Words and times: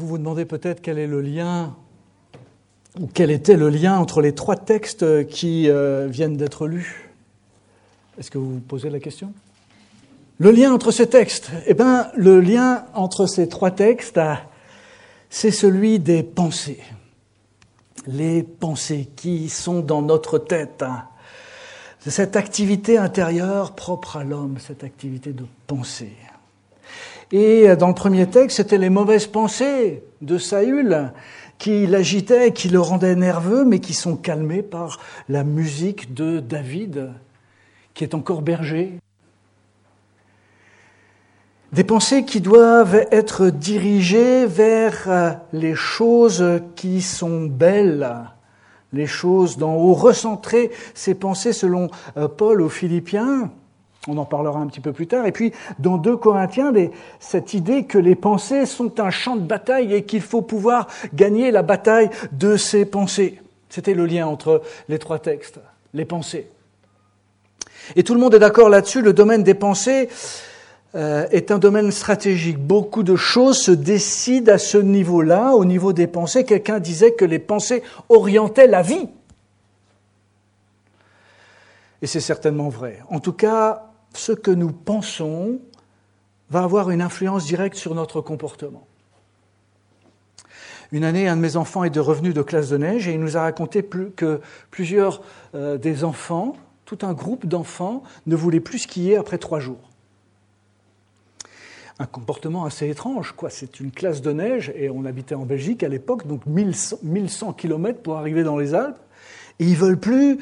Vous 0.00 0.06
vous 0.06 0.16
demandez 0.16 0.46
peut-être 0.46 0.80
quel 0.80 0.98
est 0.98 1.06
le 1.06 1.20
lien, 1.20 1.76
ou 2.98 3.06
quel 3.12 3.30
était 3.30 3.58
le 3.58 3.68
lien 3.68 3.98
entre 3.98 4.22
les 4.22 4.34
trois 4.34 4.56
textes 4.56 5.26
qui 5.26 5.68
euh, 5.68 6.06
viennent 6.06 6.38
d'être 6.38 6.66
lus. 6.66 7.10
Est-ce 8.18 8.30
que 8.30 8.38
vous 8.38 8.54
vous 8.54 8.60
posez 8.60 8.88
la 8.88 8.98
question? 8.98 9.34
Le 10.38 10.52
lien 10.52 10.72
entre 10.72 10.90
ces 10.90 11.06
textes, 11.06 11.50
eh 11.66 11.74
bien, 11.74 12.10
le 12.16 12.40
lien 12.40 12.86
entre 12.94 13.26
ces 13.26 13.46
trois 13.46 13.72
textes, 13.72 14.18
c'est 15.28 15.50
celui 15.50 15.98
des 15.98 16.22
pensées. 16.22 16.80
Les 18.06 18.42
pensées 18.42 19.06
qui 19.16 19.50
sont 19.50 19.80
dans 19.80 20.00
notre 20.00 20.38
tête. 20.38 20.82
Hein. 20.82 21.04
Cette 21.98 22.36
activité 22.36 22.96
intérieure 22.96 23.74
propre 23.74 24.16
à 24.16 24.24
l'homme, 24.24 24.56
cette 24.66 24.82
activité 24.82 25.34
de 25.34 25.44
pensée. 25.66 26.16
Et 27.32 27.76
dans 27.76 27.88
le 27.88 27.94
premier 27.94 28.26
texte, 28.26 28.56
c'était 28.56 28.78
les 28.78 28.90
mauvaises 28.90 29.26
pensées 29.26 30.02
de 30.20 30.36
Saül 30.36 31.12
qui 31.58 31.86
l'agitaient, 31.86 32.52
qui 32.52 32.70
le 32.70 32.80
rendaient 32.80 33.14
nerveux, 33.14 33.64
mais 33.64 33.80
qui 33.80 33.92
sont 33.92 34.16
calmées 34.16 34.62
par 34.62 34.98
la 35.28 35.44
musique 35.44 36.14
de 36.14 36.40
David, 36.40 37.12
qui 37.94 38.02
est 38.02 38.14
encore 38.14 38.42
berger. 38.42 38.98
Des 41.72 41.84
pensées 41.84 42.24
qui 42.24 42.40
doivent 42.40 43.06
être 43.12 43.48
dirigées 43.48 44.46
vers 44.46 45.38
les 45.52 45.76
choses 45.76 46.62
qui 46.74 47.00
sont 47.02 47.44
belles, 47.44 48.10
les 48.92 49.06
choses 49.06 49.56
d'en 49.56 49.76
haut, 49.76 49.94
recentrer 49.94 50.72
ces 50.94 51.14
pensées 51.14 51.52
selon 51.52 51.90
euh, 52.16 52.26
Paul 52.26 52.60
aux 52.60 52.68
Philippiens 52.68 53.52
on 54.08 54.16
en 54.16 54.24
parlera 54.24 54.58
un 54.58 54.66
petit 54.66 54.80
peu 54.80 54.92
plus 54.92 55.06
tard. 55.06 55.26
Et 55.26 55.32
puis, 55.32 55.52
dans 55.78 55.98
2 55.98 56.16
Corinthiens, 56.16 56.72
cette 57.18 57.52
idée 57.54 57.84
que 57.84 57.98
les 57.98 58.14
pensées 58.14 58.64
sont 58.64 58.98
un 59.00 59.10
champ 59.10 59.36
de 59.36 59.42
bataille 59.42 59.94
et 59.94 60.04
qu'il 60.04 60.22
faut 60.22 60.42
pouvoir 60.42 60.86
gagner 61.14 61.50
la 61.50 61.62
bataille 61.62 62.08
de 62.32 62.56
ces 62.56 62.86
pensées. 62.86 63.40
C'était 63.68 63.94
le 63.94 64.06
lien 64.06 64.26
entre 64.26 64.62
les 64.88 64.98
trois 64.98 65.18
textes, 65.18 65.60
les 65.92 66.04
pensées. 66.04 66.48
Et 67.94 68.02
tout 68.02 68.14
le 68.14 68.20
monde 68.20 68.34
est 68.34 68.38
d'accord 68.38 68.68
là-dessus, 68.68 69.02
le 69.02 69.12
domaine 69.12 69.42
des 69.42 69.54
pensées 69.54 70.08
euh, 70.94 71.26
est 71.30 71.50
un 71.50 71.58
domaine 71.58 71.92
stratégique. 71.92 72.58
Beaucoup 72.58 73.02
de 73.02 73.16
choses 73.16 73.58
se 73.58 73.70
décident 73.70 74.54
à 74.54 74.58
ce 74.58 74.78
niveau-là, 74.78 75.52
au 75.52 75.64
niveau 75.64 75.92
des 75.92 76.06
pensées. 76.06 76.44
Quelqu'un 76.44 76.80
disait 76.80 77.12
que 77.12 77.24
les 77.24 77.38
pensées 77.38 77.82
orientaient 78.08 78.66
la 78.66 78.82
vie. 78.82 79.08
Et 82.02 82.06
c'est 82.06 82.20
certainement 82.20 82.70
vrai. 82.70 83.00
En 83.10 83.20
tout 83.20 83.32
cas, 83.32 83.89
ce 84.14 84.32
que 84.32 84.50
nous 84.50 84.72
pensons 84.72 85.60
va 86.50 86.62
avoir 86.62 86.90
une 86.90 87.02
influence 87.02 87.46
directe 87.46 87.76
sur 87.76 87.94
notre 87.94 88.20
comportement. 88.20 88.86
Une 90.92 91.04
année, 91.04 91.28
un 91.28 91.36
de 91.36 91.40
mes 91.40 91.56
enfants 91.56 91.84
est 91.84 91.90
de 91.90 92.00
revenu 92.00 92.32
de 92.32 92.42
classe 92.42 92.68
de 92.68 92.76
neige 92.76 93.06
et 93.06 93.12
il 93.12 93.20
nous 93.20 93.36
a 93.36 93.42
raconté 93.42 93.84
que 93.84 94.40
plusieurs 94.72 95.22
euh, 95.54 95.78
des 95.78 96.02
enfants, 96.02 96.56
tout 96.84 96.98
un 97.02 97.12
groupe 97.12 97.46
d'enfants, 97.46 98.02
ne 98.26 98.34
voulaient 98.34 98.60
plus 98.60 98.80
skier 98.80 99.16
après 99.16 99.38
trois 99.38 99.60
jours. 99.60 99.90
Un 102.00 102.06
comportement 102.06 102.64
assez 102.64 102.88
étrange, 102.88 103.32
quoi. 103.36 103.50
C'est 103.50 103.78
une 103.78 103.92
classe 103.92 104.20
de 104.20 104.32
neige 104.32 104.72
et 104.74 104.90
on 104.90 105.04
habitait 105.04 105.36
en 105.36 105.44
Belgique 105.44 105.84
à 105.84 105.88
l'époque, 105.88 106.26
donc 106.26 106.46
1100 106.46 107.52
km 107.52 108.00
pour 108.00 108.16
arriver 108.16 108.42
dans 108.42 108.56
les 108.56 108.74
Alpes. 108.74 108.98
Et 109.60 109.66
ils 109.66 109.76
veulent 109.76 110.00
plus 110.00 110.38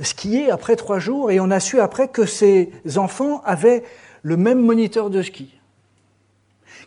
skier 0.00 0.50
après 0.50 0.76
trois 0.76 0.98
jours 0.98 1.30
et 1.30 1.40
on 1.40 1.50
a 1.50 1.60
su 1.60 1.80
après 1.80 2.08
que 2.08 2.26
ces 2.26 2.70
enfants 2.96 3.42
avaient 3.44 3.82
le 4.22 4.36
même 4.36 4.60
moniteur 4.60 5.10
de 5.10 5.22
ski 5.22 5.56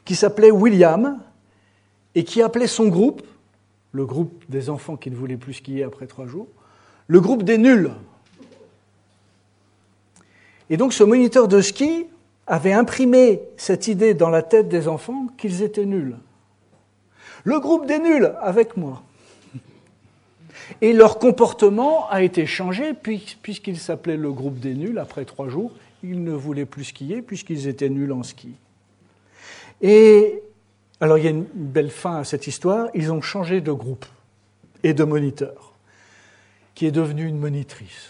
qui 0.05 0.15
s'appelait 0.15 0.51
William 0.51 1.19
et 2.15 2.23
qui 2.23 2.41
appelait 2.41 2.67
son 2.67 2.87
groupe, 2.87 3.21
le 3.91 4.05
groupe 4.05 4.43
des 4.49 4.69
enfants 4.69 4.95
qui 4.95 5.11
ne 5.11 5.15
voulaient 5.15 5.37
plus 5.37 5.53
skier 5.53 5.83
après 5.83 6.07
trois 6.07 6.25
jours, 6.25 6.47
le 7.07 7.21
groupe 7.21 7.43
des 7.43 7.57
nuls. 7.57 7.91
Et 10.69 10.77
donc 10.77 10.93
ce 10.93 11.03
moniteur 11.03 11.47
de 11.47 11.61
ski 11.61 12.07
avait 12.47 12.73
imprimé 12.73 13.41
cette 13.57 13.87
idée 13.87 14.13
dans 14.13 14.29
la 14.29 14.41
tête 14.41 14.69
des 14.69 14.87
enfants 14.87 15.27
qu'ils 15.37 15.61
étaient 15.61 15.85
nuls. 15.85 16.17
Le 17.43 17.59
groupe 17.59 17.85
des 17.85 17.99
nuls 17.99 18.33
avec 18.41 18.77
moi. 18.77 19.03
Et 20.81 20.93
leur 20.93 21.19
comportement 21.19 22.09
a 22.09 22.21
été 22.21 22.45
changé 22.45 22.93
puisqu'ils 22.93 23.79
s'appelaient 23.79 24.17
le 24.17 24.31
groupe 24.31 24.59
des 24.59 24.75
nuls. 24.75 24.99
Après 24.99 25.25
trois 25.25 25.49
jours, 25.49 25.71
ils 26.03 26.23
ne 26.23 26.31
voulaient 26.31 26.65
plus 26.65 26.85
skier 26.85 27.21
puisqu'ils 27.21 27.67
étaient 27.67 27.89
nuls 27.89 28.11
en 28.11 28.23
ski. 28.23 28.53
Et 29.81 30.41
alors 31.01 31.17
il 31.17 31.23
y 31.23 31.27
a 31.27 31.31
une 31.31 31.45
belle 31.53 31.91
fin 31.91 32.17
à 32.17 32.23
cette 32.23 32.47
histoire. 32.47 32.89
Ils 32.93 33.11
ont 33.11 33.21
changé 33.21 33.61
de 33.61 33.71
groupe 33.71 34.05
et 34.83 34.93
de 34.93 35.03
moniteur, 35.03 35.73
qui 36.75 36.85
est 36.85 36.91
devenue 36.91 37.25
une 37.25 37.39
monitrice. 37.39 38.09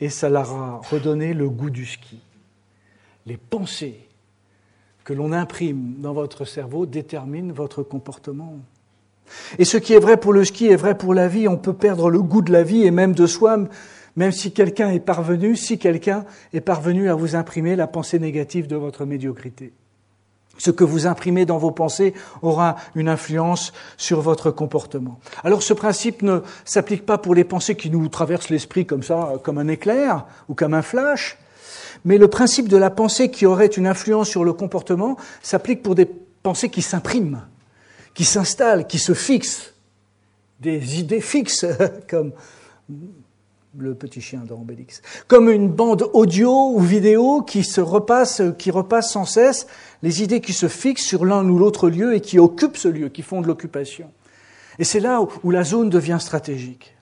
Et 0.00 0.08
ça 0.08 0.28
leur 0.28 0.52
a 0.52 0.80
redonné 0.90 1.34
le 1.34 1.48
goût 1.48 1.70
du 1.70 1.86
ski. 1.86 2.18
Les 3.26 3.36
pensées 3.36 4.00
que 5.04 5.12
l'on 5.12 5.32
imprime 5.32 5.96
dans 5.98 6.12
votre 6.12 6.44
cerveau 6.44 6.86
déterminent 6.86 7.52
votre 7.52 7.82
comportement. 7.82 8.58
Et 9.58 9.64
ce 9.64 9.76
qui 9.76 9.94
est 9.94 9.98
vrai 9.98 10.16
pour 10.16 10.32
le 10.32 10.44
ski 10.44 10.68
est 10.68 10.76
vrai 10.76 10.96
pour 10.96 11.14
la 11.14 11.28
vie. 11.28 11.48
On 11.48 11.56
peut 11.56 11.72
perdre 11.72 12.10
le 12.10 12.22
goût 12.22 12.42
de 12.42 12.52
la 12.52 12.62
vie 12.62 12.84
et 12.84 12.90
même 12.90 13.14
de 13.14 13.26
soi, 13.26 13.58
même 14.16 14.32
si 14.32 14.52
quelqu'un 14.52 14.90
est 14.90 15.00
parvenu, 15.00 15.56
si 15.56 15.78
quelqu'un 15.78 16.24
est 16.52 16.60
parvenu 16.60 17.08
à 17.10 17.14
vous 17.14 17.36
imprimer 17.36 17.76
la 17.76 17.86
pensée 17.86 18.18
négative 18.18 18.66
de 18.66 18.76
votre 18.76 19.04
médiocrité. 19.04 19.72
Ce 20.56 20.70
que 20.70 20.84
vous 20.84 21.06
imprimez 21.08 21.46
dans 21.46 21.58
vos 21.58 21.72
pensées 21.72 22.14
aura 22.40 22.76
une 22.94 23.08
influence 23.08 23.72
sur 23.96 24.20
votre 24.20 24.52
comportement. 24.52 25.18
Alors 25.42 25.64
ce 25.64 25.74
principe 25.74 26.22
ne 26.22 26.40
s'applique 26.64 27.04
pas 27.04 27.18
pour 27.18 27.34
les 27.34 27.42
pensées 27.42 27.74
qui 27.74 27.90
nous 27.90 28.08
traversent 28.08 28.50
l'esprit 28.50 28.86
comme 28.86 29.02
ça, 29.02 29.32
comme 29.42 29.58
un 29.58 29.66
éclair 29.66 30.26
ou 30.48 30.54
comme 30.54 30.74
un 30.74 30.82
flash, 30.82 31.38
mais 32.04 32.18
le 32.18 32.28
principe 32.28 32.68
de 32.68 32.76
la 32.76 32.90
pensée 32.90 33.30
qui 33.30 33.46
aurait 33.46 33.66
une 33.66 33.88
influence 33.88 34.28
sur 34.28 34.44
le 34.44 34.52
comportement 34.52 35.16
s'applique 35.42 35.82
pour 35.82 35.96
des 35.96 36.06
pensées 36.06 36.68
qui 36.68 36.82
s'impriment 36.82 37.42
qui 38.14 38.24
s'installent, 38.24 38.86
qui 38.86 38.98
se 38.98 39.12
fixent, 39.12 39.74
des 40.60 41.00
idées 41.00 41.20
fixes, 41.20 41.66
comme 42.08 42.32
le 43.76 43.94
petit 43.94 44.20
chien 44.20 44.40
d'Ambélix, 44.40 45.02
comme 45.26 45.50
une 45.50 45.68
bande 45.68 46.08
audio 46.12 46.70
ou 46.70 46.80
vidéo 46.80 47.42
qui 47.42 47.64
se 47.64 47.80
repasse, 47.80 48.40
sans 49.00 49.24
cesse, 49.24 49.66
les 50.02 50.22
idées 50.22 50.40
qui 50.40 50.52
se 50.52 50.68
fixent 50.68 51.04
sur 51.04 51.24
l'un 51.24 51.48
ou 51.48 51.58
l'autre 51.58 51.90
lieu 51.90 52.14
et 52.14 52.20
qui 52.20 52.38
occupent 52.38 52.76
ce 52.76 52.88
lieu, 52.88 53.08
qui 53.08 53.22
font 53.22 53.40
de 53.40 53.46
l'occupation. 53.46 54.10
Et 54.78 54.84
c'est 54.84 55.00
là 55.00 55.20
où 55.42 55.50
la 55.50 55.64
zone 55.64 55.90
devient 55.90 56.18
stratégique. 56.20 56.94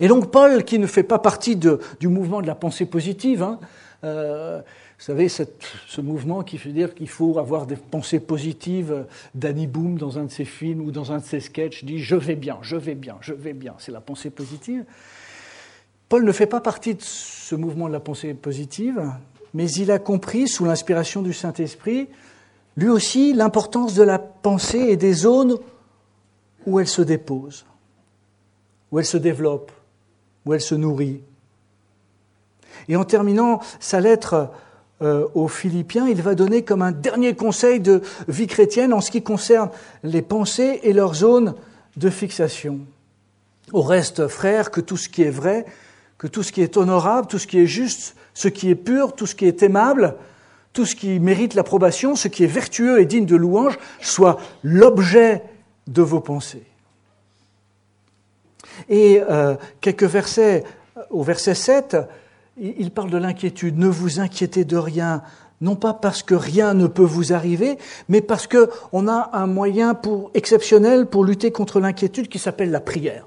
Et 0.00 0.08
donc 0.08 0.30
Paul, 0.30 0.64
qui 0.64 0.78
ne 0.78 0.86
fait 0.86 1.02
pas 1.02 1.18
partie 1.18 1.56
du 1.56 2.08
mouvement 2.08 2.40
de 2.40 2.46
la 2.46 2.54
pensée 2.54 2.86
positive, 2.86 3.42
hein, 3.42 3.58
euh, 4.04 4.62
vous 5.02 5.06
savez, 5.06 5.28
ce 5.28 6.00
mouvement 6.00 6.44
qui 6.44 6.56
veut 6.58 6.70
dire 6.70 6.94
qu'il 6.94 7.08
faut 7.08 7.40
avoir 7.40 7.66
des 7.66 7.74
pensées 7.74 8.20
positives. 8.20 9.04
Danny 9.34 9.66
Boom, 9.66 9.98
dans 9.98 10.16
un 10.16 10.26
de 10.26 10.30
ses 10.30 10.44
films 10.44 10.80
ou 10.80 10.92
dans 10.92 11.10
un 11.10 11.18
de 11.18 11.24
ses 11.24 11.40
sketchs, 11.40 11.82
dit 11.82 11.98
Je 11.98 12.14
vais 12.14 12.36
bien, 12.36 12.58
je 12.62 12.76
vais 12.76 12.94
bien, 12.94 13.16
je 13.20 13.34
vais 13.34 13.52
bien. 13.52 13.74
C'est 13.78 13.90
la 13.90 14.00
pensée 14.00 14.30
positive. 14.30 14.84
Paul 16.08 16.24
ne 16.24 16.30
fait 16.30 16.46
pas 16.46 16.60
partie 16.60 16.94
de 16.94 17.02
ce 17.02 17.56
mouvement 17.56 17.88
de 17.88 17.92
la 17.92 17.98
pensée 17.98 18.32
positive, 18.32 19.12
mais 19.54 19.68
il 19.72 19.90
a 19.90 19.98
compris, 19.98 20.46
sous 20.46 20.66
l'inspiration 20.66 21.20
du 21.20 21.32
Saint-Esprit, 21.32 22.08
lui 22.76 22.88
aussi, 22.88 23.34
l'importance 23.34 23.94
de 23.94 24.04
la 24.04 24.20
pensée 24.20 24.78
et 24.78 24.96
des 24.96 25.14
zones 25.14 25.56
où 26.64 26.78
elle 26.78 26.86
se 26.86 27.02
dépose, 27.02 27.66
où 28.92 29.00
elle 29.00 29.04
se 29.04 29.16
développe, 29.16 29.72
où 30.46 30.54
elle 30.54 30.60
se 30.60 30.76
nourrit. 30.76 31.22
Et 32.86 32.94
en 32.94 33.04
terminant 33.04 33.58
sa 33.80 33.98
lettre 33.98 34.52
euh, 35.02 35.26
aux 35.34 35.48
Philippiens, 35.48 36.06
il 36.08 36.22
va 36.22 36.34
donner 36.34 36.62
comme 36.62 36.82
un 36.82 36.92
dernier 36.92 37.34
conseil 37.34 37.80
de 37.80 38.02
vie 38.28 38.46
chrétienne 38.46 38.92
en 38.92 39.00
ce 39.00 39.10
qui 39.10 39.22
concerne 39.22 39.70
les 40.04 40.22
pensées 40.22 40.80
et 40.84 40.92
leurs 40.92 41.14
zones 41.14 41.54
de 41.96 42.08
fixation. 42.08 42.80
Au 43.72 43.82
reste, 43.82 44.28
frères, 44.28 44.70
que 44.70 44.80
tout 44.80 44.96
ce 44.96 45.08
qui 45.08 45.22
est 45.22 45.30
vrai, 45.30 45.66
que 46.18 46.26
tout 46.26 46.42
ce 46.42 46.52
qui 46.52 46.62
est 46.62 46.76
honorable, 46.76 47.26
tout 47.26 47.38
ce 47.38 47.46
qui 47.46 47.58
est 47.58 47.66
juste, 47.66 48.14
ce 48.32 48.48
qui 48.48 48.70
est 48.70 48.76
pur, 48.76 49.14
tout 49.14 49.26
ce 49.26 49.34
qui 49.34 49.46
est 49.46 49.62
aimable, 49.62 50.14
tout 50.72 50.86
ce 50.86 50.94
qui 50.94 51.18
mérite 51.18 51.54
l'approbation, 51.54 52.14
ce 52.14 52.28
qui 52.28 52.44
est 52.44 52.48
vertueux 52.48 53.00
et 53.00 53.04
digne 53.04 53.26
de 53.26 53.36
louange, 53.36 53.78
soit 54.00 54.38
l'objet 54.62 55.42
de 55.88 56.02
vos 56.02 56.20
pensées. 56.20 56.64
Et 58.88 59.20
euh, 59.28 59.56
quelques 59.80 60.04
versets, 60.04 60.64
au 61.10 61.22
verset 61.22 61.54
7, 61.54 61.96
il 62.58 62.90
parle 62.90 63.10
de 63.10 63.18
l'inquiétude. 63.18 63.78
Ne 63.78 63.88
vous 63.88 64.20
inquiétez 64.20 64.64
de 64.64 64.76
rien, 64.76 65.22
non 65.60 65.76
pas 65.76 65.94
parce 65.94 66.22
que 66.22 66.34
rien 66.34 66.74
ne 66.74 66.86
peut 66.86 67.02
vous 67.04 67.32
arriver, 67.32 67.78
mais 68.08 68.20
parce 68.20 68.46
qu'on 68.46 69.08
a 69.08 69.30
un 69.32 69.46
moyen 69.46 69.98
exceptionnel 70.34 71.06
pour 71.06 71.24
lutter 71.24 71.52
contre 71.52 71.80
l'inquiétude 71.80 72.28
qui 72.28 72.38
s'appelle 72.38 72.70
la 72.70 72.80
prière. 72.80 73.26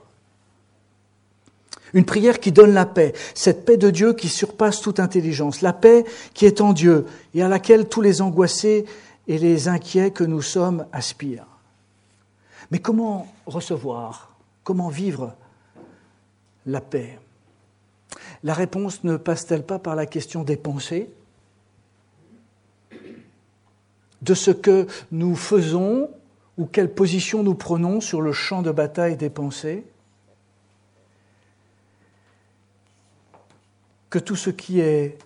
Une 1.94 2.06
prière 2.06 2.42
qui 2.42 2.52
donne 2.52 2.74
la 2.74 2.86
paix, 2.86 3.14
cette 3.34 3.66
paix 3.66 3.78
de 3.78 3.90
Dieu 3.90 4.14
qui 4.14 4.28
surpasse 4.28 4.82
toute 4.82 5.00
intelligence, 5.00 5.62
la 5.62 5.72
paix 5.72 6.04
qui 6.34 6.46
est 6.46 6.60
en 6.60 6.74
Dieu 6.74 7.06
et 7.34 7.42
à 7.42 7.48
laquelle 7.48 7.88
tous 7.88 8.02
les 8.02 8.22
angoissés 8.22 8.86
et 9.30 9.38
les 9.38 9.70
inquiets 9.70 10.12
que 10.12 10.26
nous 10.26 10.42
sommes 10.42 10.86
aspirent. 10.92 11.48
Mais 12.70 12.80
comment 12.80 13.28
recevoir 13.46 14.36
Comment 14.66 14.90
vivre 14.90 15.36
la 16.66 16.82
paix? 16.82 17.20
La 18.46 18.54
réponse 18.54 19.04
ne 19.04 19.18
passe-t-elle 19.18 19.64
pas 19.64 19.80
par 19.80 19.96
la 19.96 20.06
question 20.06 20.44
des 20.44 20.56
pensées? 20.56 21.10
De 24.22 24.36
ce 24.36 24.52
que 24.52 24.86
nous 25.12 25.36
faisons 25.36 26.12
ou 26.60 26.68
quelle 26.68 26.94
position 26.94 27.42
nous 27.42 27.56
prenons 27.56 28.02
sur 28.02 28.22
le 28.22 28.34
champ 28.34 28.62
de 28.62 28.72
bataille 28.72 29.18
des 29.18 29.32
pensées? 29.32 29.84
Que 34.12 34.20
tout 34.20 34.36
ce 34.36 34.52
qui 34.52 34.80
est 34.80 35.18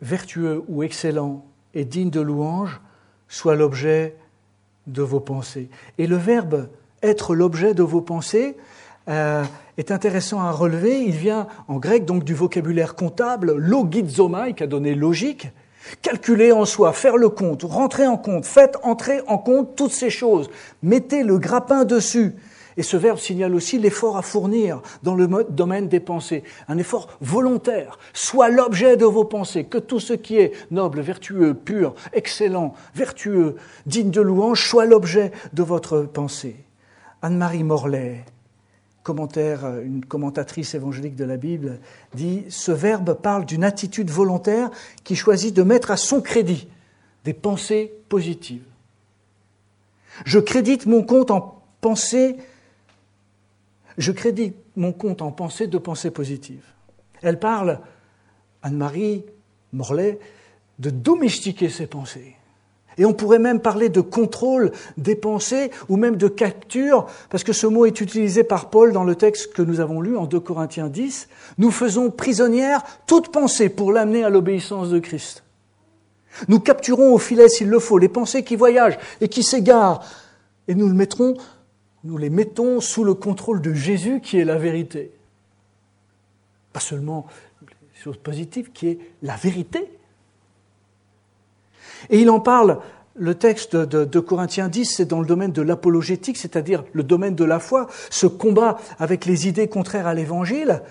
vertueux 0.00 0.64
ou 0.68 0.82
excellent 0.82 1.44
et 1.74 1.84
digne 1.84 2.10
de 2.10 2.22
louange 2.22 2.80
soit 3.28 3.54
l'objet 3.54 4.16
de 4.86 5.02
vos 5.02 5.20
pensées. 5.20 5.68
Et 5.98 6.06
le 6.06 6.16
verbe 6.16 6.70
être 7.02 7.34
l'objet 7.34 7.74
de 7.74 7.82
vos 7.82 8.00
pensées 8.00 8.56
euh, 9.08 9.44
est 9.76 9.90
intéressant 9.90 10.40
à 10.40 10.50
relever. 10.50 11.00
Il 11.00 11.16
vient 11.16 11.46
en 11.68 11.78
grec 11.78 12.04
donc 12.04 12.24
du 12.24 12.34
vocabulaire 12.34 12.94
comptable, 12.94 13.54
logizomai, 13.56 14.54
qui 14.54 14.62
a 14.62 14.66
donné 14.66 14.94
logique, 14.94 15.48
calculer 16.02 16.52
en 16.52 16.64
soi, 16.64 16.92
faire 16.92 17.16
le 17.16 17.28
compte, 17.28 17.62
rentrer 17.62 18.06
en 18.06 18.16
compte, 18.16 18.44
faites 18.44 18.76
entrer 18.82 19.20
en 19.26 19.38
compte 19.38 19.74
toutes 19.76 19.92
ces 19.92 20.10
choses, 20.10 20.50
mettez 20.82 21.22
le 21.22 21.38
grappin 21.38 21.84
dessus. 21.84 22.34
Et 22.76 22.82
ce 22.82 22.96
verbe 22.96 23.18
signale 23.18 23.54
aussi 23.54 23.78
l'effort 23.78 24.16
à 24.16 24.22
fournir 24.22 24.80
dans 25.02 25.14
le 25.14 25.28
domaine 25.50 25.88
des 25.88 26.00
pensées, 26.00 26.42
un 26.68 26.78
effort 26.78 27.08
volontaire. 27.20 27.98
Soit 28.14 28.48
l'objet 28.48 28.96
de 28.96 29.04
vos 29.04 29.24
pensées, 29.24 29.64
que 29.64 29.78
tout 29.78 30.00
ce 30.00 30.14
qui 30.14 30.38
est 30.38 30.52
noble, 30.70 31.00
vertueux, 31.00 31.54
pur, 31.54 31.94
excellent, 32.14 32.72
vertueux, 32.94 33.56
digne 33.84 34.10
de 34.10 34.22
louange, 34.22 34.66
soit 34.66 34.86
l'objet 34.86 35.32
de 35.52 35.62
votre 35.62 36.00
pensée. 36.00 36.56
Anne-Marie 37.20 37.62
Morlaix, 37.62 38.24
commentaire, 39.02 39.80
une 39.80 40.04
commentatrice 40.04 40.74
évangélique 40.74 41.16
de 41.16 41.24
la 41.24 41.36
Bible, 41.36 41.80
dit 42.14 42.44
Ce 42.48 42.72
verbe 42.72 43.14
parle 43.14 43.44
d'une 43.44 43.64
attitude 43.64 44.10
volontaire 44.10 44.70
qui 45.04 45.16
choisit 45.16 45.54
de 45.54 45.62
mettre 45.62 45.90
à 45.90 45.96
son 45.96 46.20
crédit 46.20 46.68
des 47.24 47.34
pensées 47.34 47.92
positives. 48.08 48.64
Je 50.24 50.38
crédite 50.38 50.86
mon 50.86 51.02
compte 51.02 51.30
en 51.30 51.62
pensée, 51.80 52.36
je 53.98 54.12
crédite 54.12 54.56
mon 54.76 54.92
compte 54.92 55.22
en 55.22 55.32
pensée 55.32 55.66
de 55.66 55.78
pensées 55.78 56.10
positives. 56.10 56.64
Elle 57.22 57.38
parle, 57.38 57.80
Anne-Marie 58.62 59.24
Morlaix, 59.72 60.18
de 60.78 60.90
domestiquer 60.90 61.68
ses 61.68 61.86
pensées. 61.86 62.36
Et 62.98 63.04
on 63.04 63.12
pourrait 63.12 63.38
même 63.38 63.60
parler 63.60 63.88
de 63.88 64.00
contrôle 64.00 64.72
des 64.96 65.16
pensées 65.16 65.70
ou 65.88 65.96
même 65.96 66.16
de 66.16 66.28
capture, 66.28 67.06
parce 67.30 67.44
que 67.44 67.52
ce 67.52 67.66
mot 67.66 67.86
est 67.86 68.00
utilisé 68.00 68.44
par 68.44 68.70
Paul 68.70 68.92
dans 68.92 69.04
le 69.04 69.14
texte 69.14 69.52
que 69.52 69.62
nous 69.62 69.80
avons 69.80 70.00
lu 70.00 70.16
en 70.16 70.26
2 70.26 70.40
Corinthiens 70.40 70.88
10. 70.88 71.28
Nous 71.58 71.70
faisons 71.70 72.10
prisonnière 72.10 72.82
toute 73.06 73.28
pensée 73.28 73.68
pour 73.68 73.92
l'amener 73.92 74.24
à 74.24 74.30
l'obéissance 74.30 74.90
de 74.90 74.98
Christ. 74.98 75.42
Nous 76.48 76.60
capturons 76.60 77.12
au 77.12 77.18
filet, 77.18 77.48
s'il 77.48 77.68
le 77.68 77.78
faut, 77.78 77.98
les 77.98 78.08
pensées 78.08 78.42
qui 78.42 78.56
voyagent 78.56 78.98
et 79.20 79.28
qui 79.28 79.42
s'égarent, 79.42 80.04
et 80.68 80.74
nous, 80.74 80.88
les 80.88 82.30
mettons 82.30 82.80
sous 82.80 83.04
le 83.04 83.14
contrôle 83.14 83.60
de 83.60 83.74
Jésus 83.74 84.20
qui 84.20 84.38
est 84.38 84.44
la 84.44 84.56
vérité. 84.56 85.12
Pas 86.72 86.80
seulement 86.80 87.26
les 87.62 88.00
choses 88.00 88.16
positives, 88.16 88.70
qui 88.72 88.88
est 88.88 88.98
la 89.22 89.36
vérité. 89.36 89.90
Et 92.10 92.20
il 92.20 92.30
en 92.30 92.40
parle, 92.40 92.78
le 93.14 93.34
texte 93.34 93.76
de, 93.76 94.20
Corinthiens 94.20 94.68
10, 94.68 94.86
c'est 94.96 95.04
dans 95.04 95.20
le 95.20 95.26
domaine 95.26 95.52
de 95.52 95.62
l'apologétique, 95.62 96.38
c'est-à-dire 96.38 96.84
le 96.92 97.02
domaine 97.02 97.34
de 97.34 97.44
la 97.44 97.58
foi, 97.58 97.86
ce 98.10 98.26
combat 98.26 98.78
avec 98.98 99.26
les 99.26 99.48
idées 99.48 99.68
contraires 99.68 100.06
à 100.06 100.14
l'évangile. 100.14 100.82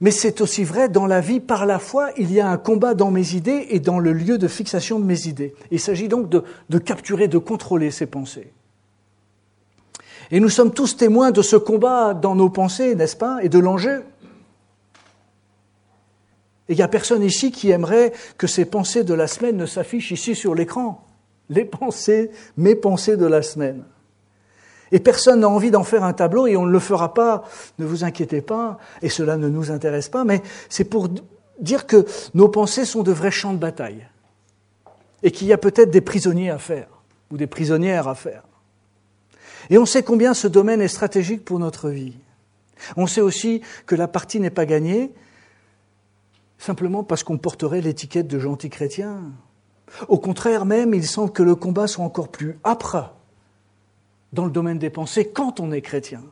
Mais 0.00 0.12
c'est 0.12 0.40
aussi 0.40 0.62
vrai 0.62 0.88
dans 0.88 1.06
la 1.06 1.20
vie 1.20 1.40
par 1.40 1.66
la 1.66 1.80
foi, 1.80 2.10
il 2.16 2.32
y 2.32 2.40
a 2.40 2.48
un 2.48 2.56
combat 2.56 2.94
dans 2.94 3.10
mes 3.10 3.34
idées 3.34 3.66
et 3.70 3.80
dans 3.80 3.98
le 3.98 4.12
lieu 4.12 4.38
de 4.38 4.46
fixation 4.46 5.00
de 5.00 5.04
mes 5.04 5.26
idées. 5.26 5.54
Il 5.72 5.80
s'agit 5.80 6.06
donc 6.06 6.28
de, 6.28 6.44
de 6.68 6.78
capturer, 6.78 7.26
de 7.26 7.38
contrôler 7.38 7.90
ces 7.90 8.06
pensées. 8.06 8.52
Et 10.30 10.40
nous 10.40 10.50
sommes 10.50 10.72
tous 10.72 10.96
témoins 10.96 11.30
de 11.32 11.42
ce 11.42 11.56
combat 11.56 12.14
dans 12.14 12.36
nos 12.36 12.50
pensées, 12.50 12.94
n'est-ce 12.94 13.16
pas, 13.16 13.38
et 13.42 13.48
de 13.48 13.58
l'enjeu. 13.58 14.04
Et 16.68 16.74
il 16.74 16.76
n'y 16.76 16.82
a 16.82 16.88
personne 16.88 17.22
ici 17.22 17.50
qui 17.50 17.70
aimerait 17.70 18.12
que 18.36 18.46
ces 18.46 18.64
pensées 18.64 19.04
de 19.04 19.14
la 19.14 19.26
semaine 19.26 19.56
ne 19.56 19.66
s'affichent 19.66 20.10
ici 20.10 20.34
sur 20.34 20.54
l'écran. 20.54 21.04
Les 21.48 21.64
pensées, 21.64 22.30
mes 22.56 22.74
pensées 22.74 23.16
de 23.16 23.26
la 23.26 23.42
semaine. 23.42 23.84
Et 24.92 25.00
personne 25.00 25.40
n'a 25.40 25.48
envie 25.48 25.70
d'en 25.70 25.84
faire 25.84 26.04
un 26.04 26.12
tableau 26.12 26.46
et 26.46 26.56
on 26.56 26.66
ne 26.66 26.70
le 26.70 26.78
fera 26.78 27.14
pas, 27.14 27.44
ne 27.78 27.86
vous 27.86 28.04
inquiétez 28.04 28.40
pas, 28.40 28.78
et 29.02 29.08
cela 29.08 29.36
ne 29.36 29.48
nous 29.48 29.70
intéresse 29.70 30.08
pas, 30.08 30.24
mais 30.24 30.42
c'est 30.68 30.84
pour 30.84 31.08
dire 31.60 31.86
que 31.86 32.06
nos 32.34 32.48
pensées 32.48 32.84
sont 32.84 33.02
de 33.02 33.12
vrais 33.12 33.30
champs 33.30 33.52
de 33.52 33.58
bataille 33.58 34.06
et 35.22 35.30
qu'il 35.30 35.46
y 35.46 35.52
a 35.52 35.58
peut-être 35.58 35.90
des 35.90 36.00
prisonniers 36.00 36.50
à 36.50 36.58
faire 36.58 36.88
ou 37.30 37.36
des 37.36 37.46
prisonnières 37.46 38.08
à 38.08 38.14
faire. 38.14 38.44
Et 39.70 39.76
on 39.76 39.84
sait 39.84 40.02
combien 40.02 40.32
ce 40.34 40.48
domaine 40.48 40.80
est 40.80 40.88
stratégique 40.88 41.44
pour 41.44 41.58
notre 41.58 41.90
vie. 41.90 42.16
On 42.96 43.06
sait 43.06 43.20
aussi 43.20 43.60
que 43.86 43.94
la 43.94 44.08
partie 44.08 44.40
n'est 44.40 44.50
pas 44.50 44.64
gagnée 44.64 45.12
simplement 46.58 47.04
parce 47.04 47.22
qu'on 47.22 47.38
porterait 47.38 47.80
l'étiquette 47.80 48.28
de 48.28 48.38
gentil 48.38 48.70
chrétien. 48.70 49.22
Au 50.08 50.18
contraire 50.18 50.66
même, 50.66 50.92
il 50.94 51.06
semble 51.06 51.32
que 51.32 51.42
le 51.42 51.54
combat 51.54 51.86
soit 51.86 52.04
encore 52.04 52.28
plus 52.28 52.58
âpre 52.64 53.14
dans 54.32 54.44
le 54.44 54.50
domaine 54.50 54.78
des 54.78 54.90
pensées 54.90 55.28
quand 55.28 55.60
on 55.60 55.72
est 55.72 55.80
chrétien. 55.80 56.22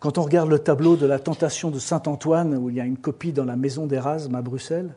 Quand 0.00 0.18
on 0.18 0.22
regarde 0.22 0.48
le 0.48 0.58
tableau 0.58 0.96
de 0.96 1.06
la 1.06 1.18
tentation 1.18 1.70
de 1.70 1.78
Saint 1.78 2.02
Antoine, 2.06 2.56
où 2.56 2.70
il 2.70 2.76
y 2.76 2.80
a 2.80 2.84
une 2.84 2.96
copie 2.96 3.32
dans 3.32 3.44
la 3.44 3.56
maison 3.56 3.86
d'Erasme 3.86 4.34
à 4.34 4.42
Bruxelles, 4.42 4.94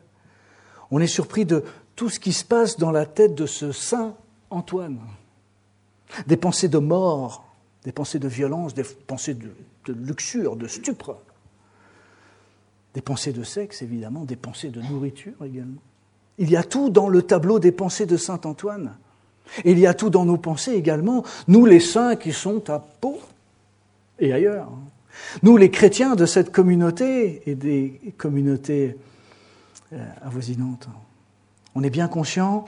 on 0.90 1.00
est 1.00 1.06
surpris 1.06 1.44
de 1.44 1.64
tout 1.96 2.08
ce 2.08 2.18
qui 2.18 2.32
se 2.32 2.44
passe 2.44 2.78
dans 2.78 2.90
la 2.90 3.06
tête 3.06 3.34
de 3.34 3.46
ce 3.46 3.72
Saint 3.72 4.14
Antoine. 4.48 4.98
Des 6.26 6.36
pensées 6.36 6.68
de 6.68 6.78
mort, 6.78 7.44
des 7.84 7.92
pensées 7.92 8.18
de 8.18 8.28
violence, 8.28 8.74
des 8.74 8.84
pensées 8.84 9.34
de, 9.34 9.52
luxure, 9.92 10.56
de 10.56 10.66
stupre, 10.66 11.18
des 12.94 13.00
pensées 13.00 13.32
de 13.32 13.42
sexe, 13.42 13.82
évidemment, 13.82 14.24
des 14.24 14.36
pensées 14.36 14.70
de 14.70 14.80
nourriture 14.82 15.44
également. 15.44 15.80
Il 16.38 16.50
y 16.50 16.56
a 16.56 16.62
tout 16.62 16.90
dans 16.90 17.08
le 17.08 17.22
tableau 17.22 17.58
des 17.58 17.72
pensées 17.72 18.06
de 18.06 18.16
Saint 18.16 18.40
Antoine. 18.44 18.96
Il 19.64 19.78
y 19.78 19.86
a 19.86 19.94
tout 19.94 20.10
dans 20.10 20.24
nos 20.24 20.36
pensées 20.36 20.72
également, 20.72 21.24
nous 21.48 21.66
les 21.66 21.80
saints 21.80 22.16
qui 22.16 22.32
sont 22.32 22.70
à 22.70 22.78
Pau 22.78 23.18
et 24.18 24.32
ailleurs. 24.32 24.68
Nous 25.42 25.56
les 25.56 25.70
chrétiens 25.70 26.14
de 26.14 26.24
cette 26.24 26.52
communauté 26.52 27.42
et 27.50 27.54
des 27.54 28.00
communautés 28.16 28.96
euh, 29.92 30.04
avoisinantes. 30.22 30.88
On 31.74 31.82
est 31.82 31.90
bien 31.90 32.08
conscient 32.08 32.64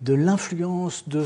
de 0.00 0.14
l'influence 0.14 1.08
de 1.08 1.24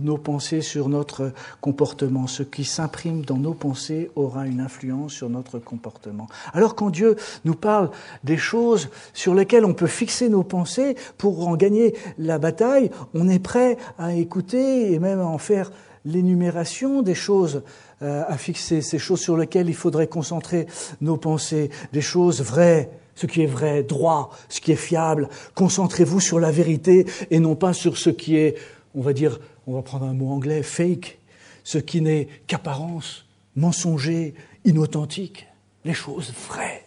nos 0.00 0.18
pensées 0.18 0.60
sur 0.60 0.88
notre 0.88 1.32
comportement. 1.60 2.26
Ce 2.26 2.42
qui 2.42 2.64
s'imprime 2.64 3.24
dans 3.24 3.36
nos 3.36 3.54
pensées 3.54 4.10
aura 4.16 4.46
une 4.46 4.60
influence 4.60 5.12
sur 5.12 5.30
notre 5.30 5.58
comportement. 5.58 6.26
Alors 6.52 6.74
quand 6.74 6.90
Dieu 6.90 7.16
nous 7.44 7.54
parle 7.54 7.90
des 8.24 8.36
choses 8.36 8.88
sur 9.14 9.34
lesquelles 9.34 9.64
on 9.64 9.74
peut 9.74 9.86
fixer 9.86 10.28
nos 10.28 10.42
pensées 10.42 10.96
pour 11.16 11.48
en 11.48 11.56
gagner 11.56 11.94
la 12.18 12.38
bataille, 12.38 12.90
on 13.14 13.28
est 13.28 13.38
prêt 13.38 13.76
à 13.98 14.12
écouter 14.14 14.92
et 14.92 14.98
même 14.98 15.20
à 15.20 15.26
en 15.26 15.38
faire 15.38 15.70
l'énumération 16.04 17.02
des 17.02 17.14
choses 17.14 17.62
euh, 18.02 18.24
à 18.28 18.36
fixer, 18.36 18.82
ces 18.82 18.98
choses 18.98 19.20
sur 19.20 19.36
lesquelles 19.36 19.68
il 19.68 19.74
faudrait 19.74 20.06
concentrer 20.06 20.66
nos 21.00 21.16
pensées, 21.16 21.70
des 21.92 22.02
choses 22.02 22.42
vraies, 22.42 22.90
ce 23.16 23.26
qui 23.26 23.42
est 23.42 23.46
vrai, 23.46 23.82
droit, 23.82 24.30
ce 24.48 24.60
qui 24.60 24.70
est 24.70 24.76
fiable. 24.76 25.28
Concentrez-vous 25.54 26.20
sur 26.20 26.38
la 26.38 26.52
vérité 26.52 27.06
et 27.30 27.40
non 27.40 27.56
pas 27.56 27.72
sur 27.72 27.96
ce 27.96 28.10
qui 28.10 28.36
est, 28.36 28.56
on 28.94 29.00
va 29.00 29.12
dire, 29.12 29.40
on 29.66 29.74
va 29.74 29.82
prendre 29.82 30.04
un 30.04 30.12
mot 30.12 30.30
anglais, 30.30 30.62
fake, 30.62 31.18
ce 31.64 31.78
qui 31.78 32.00
n'est 32.00 32.28
qu'apparence, 32.46 33.24
mensonger, 33.56 34.34
inauthentique. 34.64 35.48
Les 35.84 35.94
choses 35.94 36.32
vraies. 36.48 36.84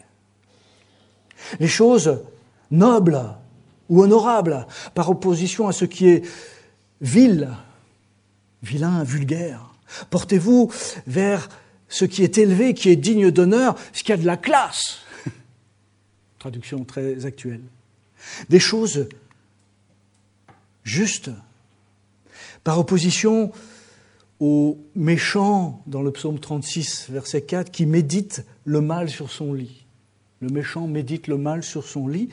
Les 1.60 1.68
choses 1.68 2.20
nobles 2.72 3.22
ou 3.90 4.04
honorables, 4.04 4.68
par 4.94 5.10
opposition 5.10 5.68
à 5.68 5.72
ce 5.72 5.86
qui 5.86 6.08
est 6.08 6.24
vil, 7.02 7.50
vilain, 8.62 9.04
vulgaire. 9.04 9.74
Portez-vous 10.12 10.72
vers 11.08 11.50
ce 11.88 12.06
qui 12.06 12.24
est 12.24 12.38
élevé, 12.38 12.76
qui 12.76 12.90
est 12.90 12.96
digne 12.96 13.32
d'honneur, 13.32 13.76
ce 13.94 14.04
qui 14.04 14.14
a 14.14 14.18
de 14.18 14.28
la 14.28 14.38
classe 14.38 15.00
traduction 16.40 16.86
très 16.86 17.26
actuelle. 17.26 17.62
Des 18.50 18.60
choses 18.60 19.08
justes, 20.84 21.30
par 22.64 22.80
opposition 22.80 23.52
aux 24.40 24.80
méchants 24.96 25.84
dans 25.86 26.02
le 26.02 26.12
psaume 26.12 26.40
36, 26.40 27.10
verset 27.10 27.42
4, 27.42 27.72
qui 27.72 27.86
médite 27.86 28.46
le 28.66 28.82
mal 28.82 29.10
sur 29.10 29.30
son 29.30 29.54
lit. 29.54 29.86
Le 30.40 30.50
méchant 30.50 30.88
médite 30.88 31.28
le 31.28 31.38
mal 31.38 31.64
sur 31.64 31.86
son 31.86 32.08
lit. 32.08 32.30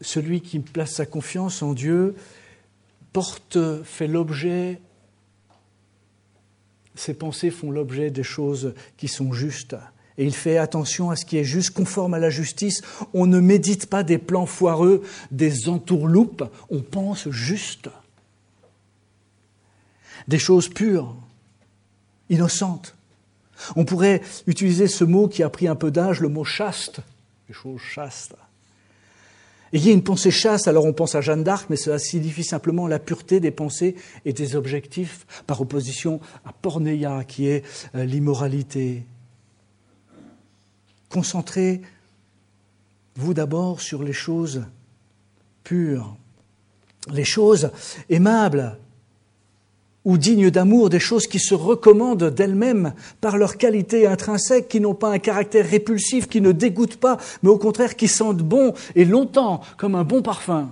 Celui 0.00 0.42
qui 0.42 0.60
place 0.60 0.92
sa 0.92 1.06
confiance 1.06 1.62
en 1.62 1.72
Dieu 1.72 2.14
porte, 3.12 3.58
fait 3.82 4.06
l'objet, 4.06 4.80
ses 6.94 7.14
pensées 7.14 7.50
font 7.50 7.70
l'objet 7.70 8.10
des 8.10 8.22
choses 8.22 8.74
qui 8.96 9.08
sont 9.08 9.32
justes. 9.32 9.76
Et 10.18 10.24
il 10.24 10.34
fait 10.34 10.58
attention 10.58 11.10
à 11.10 11.16
ce 11.16 11.24
qui 11.24 11.38
est 11.38 11.44
juste, 11.44 11.70
conforme 11.70 12.14
à 12.14 12.18
la 12.18 12.28
justice. 12.28 12.82
On 13.14 13.26
ne 13.26 13.38
médite 13.38 13.86
pas 13.86 14.02
des 14.02 14.18
plans 14.18 14.46
foireux, 14.46 15.02
des 15.30 15.68
entourloupes, 15.68 16.44
on 16.70 16.80
pense 16.80 17.30
juste. 17.30 17.88
Des 20.26 20.38
choses 20.38 20.68
pures, 20.68 21.16
innocentes. 22.28 22.96
On 23.76 23.84
pourrait 23.84 24.20
utiliser 24.46 24.88
ce 24.88 25.04
mot 25.04 25.28
qui 25.28 25.42
a 25.42 25.48
pris 25.48 25.68
un 25.68 25.76
peu 25.76 25.90
d'âge, 25.90 26.20
le 26.20 26.28
mot 26.28 26.44
chaste, 26.44 27.00
des 27.48 27.54
choses 27.54 27.80
chastes. 27.80 28.34
Ayez 29.72 29.92
une 29.92 30.02
pensée 30.02 30.30
chaste, 30.30 30.66
alors 30.66 30.86
on 30.86 30.92
pense 30.92 31.14
à 31.14 31.20
Jeanne 31.20 31.44
d'Arc, 31.44 31.66
mais 31.68 31.76
cela 31.76 31.98
signifie 31.98 32.44
simplement 32.44 32.86
la 32.86 32.98
pureté 32.98 33.38
des 33.38 33.50
pensées 33.50 33.96
et 34.24 34.32
des 34.32 34.56
objectifs, 34.56 35.26
par 35.46 35.60
opposition 35.60 36.20
à 36.44 36.52
porneia, 36.52 37.24
qui 37.24 37.48
est 37.48 37.64
euh, 37.94 38.04
l'immoralité. 38.04 39.04
Concentrez-vous 41.10 41.84
d'abord 43.34 43.80
sur 43.80 44.02
les 44.02 44.12
choses 44.12 44.64
pures, 45.64 46.16
les 47.10 47.24
choses 47.24 47.70
aimables, 48.10 48.78
ou 50.04 50.16
dignes 50.16 50.50
d'amour, 50.50 50.88
des 50.88 51.00
choses 51.00 51.26
qui 51.26 51.38
se 51.38 51.54
recommandent 51.54 52.30
d'elles-mêmes 52.30 52.94
par 53.20 53.36
leur 53.36 53.58
qualité 53.58 54.06
intrinsèque, 54.06 54.68
qui 54.68 54.80
n'ont 54.80 54.94
pas 54.94 55.10
un 55.10 55.18
caractère 55.18 55.68
répulsif, 55.68 56.28
qui 56.28 56.40
ne 56.40 56.52
dégoûtent 56.52 56.96
pas, 56.96 57.18
mais 57.42 57.50
au 57.50 57.58
contraire 57.58 57.94
qui 57.94 58.08
sentent 58.08 58.38
bon 58.38 58.72
et 58.94 59.04
longtemps 59.04 59.60
comme 59.76 59.94
un 59.94 60.04
bon 60.04 60.22
parfum. 60.22 60.70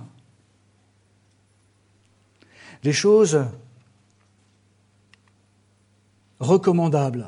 Les 2.83 2.93
choses 2.93 3.45
recommandables 6.39 7.27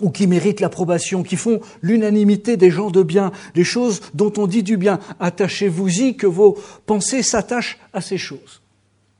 ou 0.00 0.10
qui 0.10 0.26
méritent 0.26 0.60
l'approbation, 0.60 1.22
qui 1.22 1.36
font 1.36 1.60
l'unanimité 1.82 2.56
des 2.56 2.70
gens 2.70 2.90
de 2.90 3.02
bien, 3.02 3.32
des 3.54 3.64
choses 3.64 4.00
dont 4.14 4.32
on 4.36 4.46
dit 4.46 4.62
du 4.62 4.76
bien. 4.76 4.98
Attachez-vous-y 5.18 6.16
que 6.16 6.26
vos 6.26 6.58
pensées 6.86 7.22
s'attachent 7.22 7.78
à 7.92 8.00
ces 8.00 8.18
choses. 8.18 8.62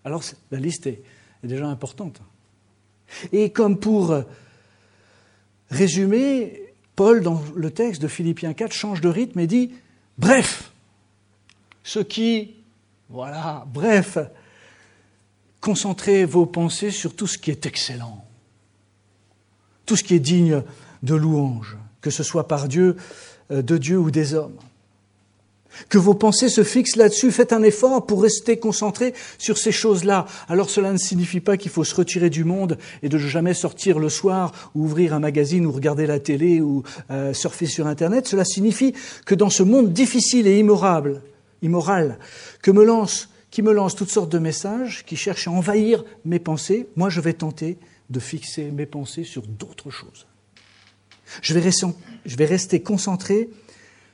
Alors 0.05 0.23
la 0.51 0.59
liste 0.59 0.87
est 0.87 1.03
déjà 1.43 1.67
importante. 1.67 2.21
Et 3.33 3.51
comme 3.51 3.79
pour 3.79 4.15
résumer, 5.71 6.71
Paul, 6.97 7.23
dans 7.23 7.43
le 7.55 7.71
texte 7.71 8.03
de 8.03 8.09
Philippiens 8.09 8.53
4, 8.53 8.73
change 8.73 9.01
de 9.01 9.09
rythme 9.09 9.41
et 9.41 9.47
dit 9.47 9.73
Bref, 10.19 10.73
ce 11.83 11.99
qui, 11.99 12.57
voilà, 13.09 13.67
bref, 13.73 14.19
concentrez 15.61 16.25
vos 16.25 16.47
pensées 16.47 16.91
sur 16.91 17.15
tout 17.15 17.27
ce 17.27 17.39
qui 17.39 17.51
est 17.51 17.67
excellent, 17.67 18.25
tout 19.90 19.97
ce 19.97 20.04
qui 20.04 20.14
est 20.14 20.20
digne 20.20 20.62
de 21.02 21.16
louange, 21.16 21.76
que 22.00 22.11
ce 22.11 22.23
soit 22.23 22.47
par 22.47 22.68
Dieu, 22.68 22.94
euh, 23.50 23.61
de 23.61 23.76
Dieu 23.76 23.99
ou 23.99 24.12
des 24.12 24.35
hommes. 24.35 24.54
Que 25.88 25.99
vos 25.99 26.14
pensées 26.14 26.49
se 26.49 26.62
fixent 26.62 26.94
là-dessus. 26.94 27.32
Faites 27.32 27.52
un 27.52 27.64
effort 27.64 28.06
pour 28.06 28.23
rester 28.23 28.56
concentré 28.56 29.14
sur 29.37 29.59
ces 29.59 29.73
choses-là. 29.73 30.26
Alors 30.49 30.70
cela 30.70 30.92
ne 30.92 30.97
signifie 30.97 31.40
pas 31.40 31.56
qu'il 31.56 31.73
faut 31.73 31.82
se 31.82 31.97
retirer 31.97 32.30
du 32.30 32.44
monde 32.44 32.78
et 33.02 33.09
de 33.09 33.18
jamais 33.18 33.52
sortir 33.52 33.99
le 33.99 34.09
soir 34.09 34.70
ou 34.76 34.85
ouvrir 34.85 35.12
un 35.12 35.18
magazine 35.18 35.66
ou 35.66 35.73
regarder 35.73 36.06
la 36.06 36.20
télé 36.20 36.61
ou 36.61 36.85
euh, 37.11 37.35
surfer 37.35 37.66
sur 37.66 37.88
Internet. 37.88 38.28
Cela 38.28 38.44
signifie 38.44 38.94
que 39.26 39.35
dans 39.35 39.50
ce 39.50 39.64
monde 39.64 39.92
difficile 39.92 40.47
et 40.47 40.56
immorable, 40.56 41.20
immoral, 41.62 42.20
que 42.62 42.70
me 42.70 42.85
lance, 42.85 43.28
qui 43.50 43.62
me 43.62 43.73
lance 43.73 43.97
toutes 43.97 44.12
sortes 44.12 44.30
de 44.30 44.38
messages, 44.38 45.04
qui 45.04 45.16
cherchent 45.16 45.49
à 45.49 45.50
envahir 45.50 46.04
mes 46.25 46.38
pensées, 46.38 46.87
moi 46.94 47.11
je 47.11 47.20
vais 47.20 47.32
tenter 47.32 47.76
de 48.11 48.21
fixer 48.21 48.71
mes 48.71 48.87
pensées 48.87 49.25
sur 49.25 49.47
d'autres 49.47 49.90
choses. 49.90 50.26
Je 51.43 51.55
vais 51.55 52.45
rester, 52.45 52.83
concentré 52.83 53.49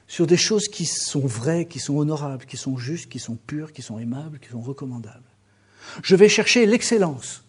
sur 0.06 0.26
des 0.26 0.36
choses 0.36 0.68
qui 0.68 0.84
sont 0.84 1.26
vraies, 1.26 1.66
qui 1.66 1.78
sont 1.78 1.96
honorables, 1.96 2.44
qui 2.44 2.56
sont 2.56 2.76
justes, 2.76 3.08
qui 3.08 3.18
sont 3.18 3.36
pures, 3.36 3.72
qui 3.72 3.82
sont 3.82 3.98
aimables, 3.98 4.38
qui 4.38 4.50
sont 4.50 4.60
recommandables. 4.60 5.24
Je 6.02 6.14
vais 6.14 6.28
chercher 6.28 6.66
l'excellence, 6.66 7.42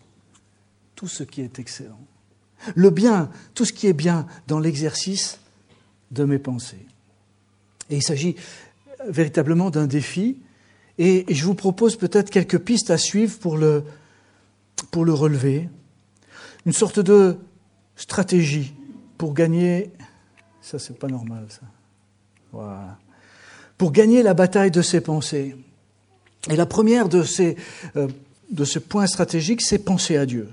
tout 0.96 1.08
ce 1.08 1.24
qui 1.24 1.42
est 1.42 1.60
excellent. 1.60 2.00
Le 2.75 2.89
bien, 2.89 3.30
tout 3.54 3.66
ce 3.66 3.74
qui 3.74 3.88
est 3.88 3.94
bien 3.94 4.25
dans 4.48 4.60
l'exercice 4.60 5.39
de 6.12 6.24
mes 6.24 6.39
pensées. 6.39 6.86
Et 7.89 7.98
il 7.98 8.04
s'agit 8.04 8.36
véritablement 9.08 9.70
d'un 9.70 9.88
défi. 9.88 10.38
Et 10.98 11.25
je 11.30 11.46
vous 11.46 11.54
propose 11.54 11.98
peut-être 11.98 12.30
quelques 12.30 12.60
pistes 12.60 12.89
à 12.89 12.98
suivre 12.98 13.38
pour 13.38 13.58
le, 13.58 13.84
pour 14.92 15.06
le 15.06 15.13
relever. 15.13 15.70
Une 16.68 16.74
sorte 16.74 17.00
de 17.00 17.38
stratégie 17.96 18.74
pour 19.18 19.34
gagner. 19.34 19.90
Ça, 20.60 20.78
c'est 20.78 21.00
pas 21.00 21.08
normal, 21.08 21.48
ça. 21.50 22.98
Pour 23.78 23.94
gagner 23.94 24.22
la 24.22 24.34
bataille 24.34 24.70
de 24.70 24.82
ses 24.82 25.00
pensées. 25.00 25.56
Et 26.50 26.58
la 26.58 26.66
première 26.66 27.08
de 27.08 27.24
ces, 27.24 27.56
euh, 27.96 28.10
de 28.52 28.66
ce 28.66 28.80
point 28.80 29.08
stratégique, 29.08 29.62
c'est 29.62 29.80
penser 29.80 30.18
à 30.18 30.26
Dieu. 30.26 30.50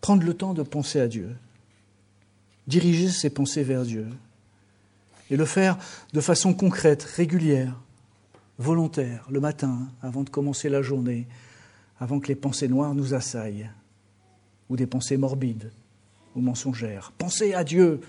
Prendre 0.00 0.24
le 0.24 0.32
temps 0.32 0.54
de 0.54 0.62
penser 0.62 1.00
à 1.00 1.06
Dieu. 1.06 1.36
Diriger 2.66 3.10
ses 3.10 3.28
pensées 3.28 3.62
vers 3.62 3.82
Dieu. 3.82 4.06
Et 5.28 5.36
le 5.36 5.44
faire 5.44 5.76
de 6.14 6.20
façon 6.22 6.54
concrète, 6.54 7.02
régulière, 7.02 7.78
volontaire, 8.58 9.26
le 9.30 9.40
matin, 9.40 9.90
avant 10.00 10.22
de 10.22 10.30
commencer 10.30 10.70
la 10.70 10.80
journée, 10.80 11.26
avant 11.98 12.20
que 12.20 12.28
les 12.28 12.36
pensées 12.36 12.68
noires 12.68 12.94
nous 12.94 13.12
assaillent, 13.12 13.68
ou 14.70 14.76
des 14.76 14.86
pensées 14.86 15.16
morbides 15.16 15.70
ou 16.34 16.40
mensongères. 16.40 17.12
Pensez 17.18 17.52
à 17.52 17.64
Dieu 17.64 18.00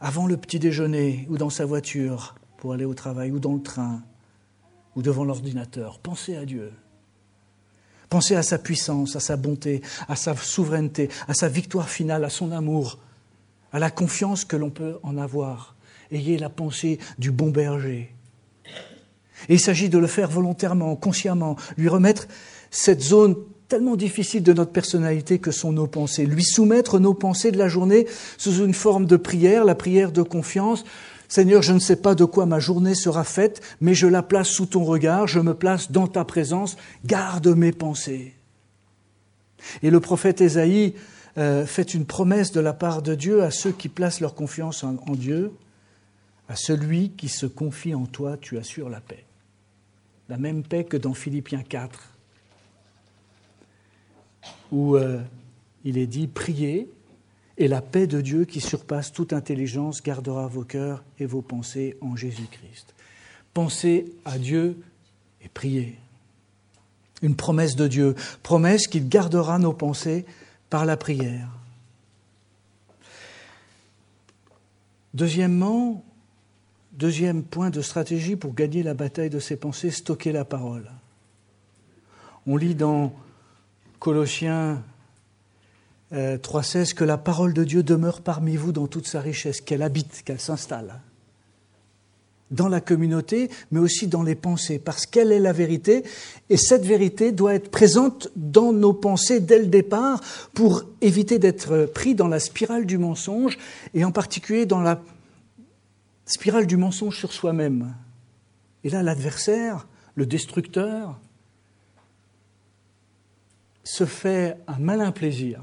avant 0.00 0.26
le 0.26 0.36
petit 0.36 0.58
déjeuner, 0.58 1.26
ou 1.30 1.38
dans 1.38 1.50
sa 1.50 1.64
voiture 1.64 2.34
pour 2.58 2.74
aller 2.74 2.84
au 2.84 2.94
travail, 2.94 3.32
ou 3.32 3.38
dans 3.38 3.54
le 3.54 3.62
train, 3.62 4.02
ou 4.96 5.02
devant 5.02 5.24
l'ordinateur. 5.24 5.98
Pensez 5.98 6.36
à 6.36 6.44
Dieu. 6.44 6.72
Pensez 8.10 8.36
à 8.36 8.42
sa 8.42 8.58
puissance, 8.58 9.16
à 9.16 9.20
sa 9.20 9.36
bonté, 9.36 9.80
à 10.08 10.14
sa 10.14 10.36
souveraineté, 10.36 11.08
à 11.26 11.34
sa 11.34 11.48
victoire 11.48 11.88
finale, 11.88 12.24
à 12.24 12.30
son 12.30 12.52
amour, 12.52 12.98
à 13.72 13.78
la 13.78 13.90
confiance 13.90 14.44
que 14.44 14.56
l'on 14.56 14.70
peut 14.70 14.98
en 15.02 15.16
avoir. 15.16 15.74
Ayez 16.10 16.38
la 16.38 16.50
pensée 16.50 16.98
du 17.18 17.30
bon 17.30 17.50
berger. 17.50 18.14
Et 19.48 19.54
il 19.54 19.60
s'agit 19.60 19.88
de 19.88 19.98
le 19.98 20.06
faire 20.06 20.30
volontairement, 20.30 20.94
consciemment, 20.96 21.56
lui 21.76 21.88
remettre 21.88 22.28
cette 22.70 23.02
zone 23.02 23.36
tellement 23.68 23.96
difficile 23.96 24.42
de 24.42 24.52
notre 24.52 24.72
personnalité 24.72 25.38
que 25.38 25.50
sont 25.50 25.72
nos 25.72 25.86
pensées. 25.86 26.26
Lui 26.26 26.44
soumettre 26.44 26.98
nos 26.98 27.14
pensées 27.14 27.50
de 27.50 27.58
la 27.58 27.68
journée 27.68 28.06
sous 28.36 28.64
une 28.64 28.74
forme 28.74 29.06
de 29.06 29.16
prière, 29.16 29.64
la 29.64 29.74
prière 29.74 30.12
de 30.12 30.22
confiance. 30.22 30.84
Seigneur, 31.28 31.62
je 31.62 31.72
ne 31.72 31.78
sais 31.78 31.96
pas 31.96 32.14
de 32.14 32.24
quoi 32.24 32.46
ma 32.46 32.60
journée 32.60 32.94
sera 32.94 33.24
faite, 33.24 33.62
mais 33.80 33.94
je 33.94 34.06
la 34.06 34.22
place 34.22 34.48
sous 34.48 34.66
ton 34.66 34.84
regard, 34.84 35.26
je 35.26 35.40
me 35.40 35.54
place 35.54 35.90
dans 35.90 36.06
ta 36.06 36.24
présence, 36.24 36.76
garde 37.04 37.48
mes 37.48 37.72
pensées. 37.72 38.34
Et 39.82 39.90
le 39.90 40.00
prophète 40.00 40.40
Ésaïe 40.40 40.94
euh, 41.38 41.64
fait 41.66 41.94
une 41.94 42.04
promesse 42.04 42.52
de 42.52 42.60
la 42.60 42.74
part 42.74 43.02
de 43.02 43.14
Dieu 43.14 43.42
à 43.42 43.50
ceux 43.50 43.72
qui 43.72 43.88
placent 43.88 44.20
leur 44.20 44.34
confiance 44.34 44.84
en, 44.84 44.96
en 45.08 45.14
Dieu. 45.14 45.52
À 46.48 46.56
celui 46.56 47.10
qui 47.10 47.30
se 47.30 47.46
confie 47.46 47.94
en 47.94 48.04
toi, 48.04 48.36
tu 48.38 48.58
assures 48.58 48.90
la 48.90 49.00
paix. 49.00 49.24
La 50.28 50.36
même 50.36 50.62
paix 50.62 50.84
que 50.84 50.98
dans 50.98 51.14
Philippiens 51.14 51.62
4 51.62 52.13
où 54.74 54.96
euh, 54.96 55.20
il 55.84 55.96
est 55.98 56.08
dit 56.08 56.26
Priez, 56.26 56.90
et 57.56 57.68
la 57.68 57.80
paix 57.80 58.08
de 58.08 58.20
Dieu 58.20 58.44
qui 58.44 58.60
surpasse 58.60 59.12
toute 59.12 59.32
intelligence 59.32 60.02
gardera 60.02 60.48
vos 60.48 60.64
cœurs 60.64 61.04
et 61.20 61.26
vos 61.26 61.42
pensées 61.42 61.96
en 62.00 62.16
Jésus-Christ. 62.16 62.94
Pensez 63.52 64.12
à 64.24 64.38
Dieu 64.38 64.76
et 65.44 65.48
priez. 65.48 65.96
Une 67.22 67.36
promesse 67.36 67.76
de 67.76 67.86
Dieu, 67.86 68.16
promesse 68.42 68.88
qu'il 68.88 69.08
gardera 69.08 69.60
nos 69.60 69.72
pensées 69.72 70.26
par 70.68 70.84
la 70.84 70.96
prière. 70.96 71.48
Deuxièmement, 75.14 76.04
deuxième 76.92 77.44
point 77.44 77.70
de 77.70 77.80
stratégie 77.80 78.34
pour 78.34 78.54
gagner 78.54 78.82
la 78.82 78.94
bataille 78.94 79.30
de 79.30 79.38
ses 79.38 79.54
pensées, 79.54 79.92
stocker 79.92 80.32
la 80.32 80.44
parole. 80.44 80.90
On 82.48 82.56
lit 82.56 82.74
dans 82.74 83.14
Colossiens 84.04 84.82
3.16, 86.12 86.76
euh, 86.76 86.94
que 86.94 87.04
la 87.04 87.16
parole 87.16 87.54
de 87.54 87.64
Dieu 87.64 87.82
demeure 87.82 88.20
parmi 88.20 88.54
vous 88.54 88.70
dans 88.70 88.86
toute 88.86 89.06
sa 89.06 89.22
richesse, 89.22 89.62
qu'elle 89.62 89.80
habite, 89.80 90.22
qu'elle 90.26 90.40
s'installe 90.40 91.00
dans 92.50 92.68
la 92.68 92.82
communauté, 92.82 93.48
mais 93.70 93.80
aussi 93.80 94.06
dans 94.06 94.22
les 94.22 94.34
pensées, 94.34 94.78
parce 94.78 95.06
qu'elle 95.06 95.32
est 95.32 95.40
la 95.40 95.54
vérité, 95.54 96.04
et 96.50 96.58
cette 96.58 96.84
vérité 96.84 97.32
doit 97.32 97.54
être 97.54 97.70
présente 97.70 98.28
dans 98.36 98.74
nos 98.74 98.92
pensées 98.92 99.40
dès 99.40 99.58
le 99.58 99.68
départ 99.68 100.20
pour 100.52 100.84
éviter 101.00 101.38
d'être 101.38 101.86
pris 101.86 102.14
dans 102.14 102.28
la 102.28 102.40
spirale 102.40 102.84
du 102.84 102.98
mensonge, 102.98 103.56
et 103.94 104.04
en 104.04 104.12
particulier 104.12 104.66
dans 104.66 104.82
la 104.82 105.00
spirale 106.26 106.66
du 106.66 106.76
mensonge 106.76 107.16
sur 107.16 107.32
soi-même. 107.32 107.94
Et 108.84 108.90
là, 108.90 109.02
l'adversaire, 109.02 109.86
le 110.14 110.26
destructeur, 110.26 111.18
se 113.84 114.04
fait 114.04 114.56
un 114.66 114.78
malin 114.78 115.12
plaisir 115.12 115.62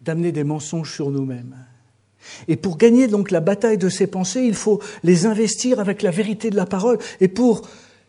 d'amener 0.00 0.32
des 0.32 0.44
mensonges 0.44 0.92
sur 0.92 1.10
nous-mêmes. 1.10 1.56
Et 2.48 2.56
pour 2.56 2.76
gagner 2.76 3.08
donc 3.08 3.30
la 3.30 3.40
bataille 3.40 3.78
de 3.78 3.88
ces 3.88 4.06
pensées, 4.06 4.42
il 4.42 4.54
faut 4.54 4.80
les 5.02 5.26
investir 5.26 5.80
avec 5.80 6.02
la 6.02 6.10
vérité 6.10 6.50
de 6.50 6.56
la 6.56 6.66
parole. 6.66 6.98
Et 7.20 7.28
pour 7.28 7.62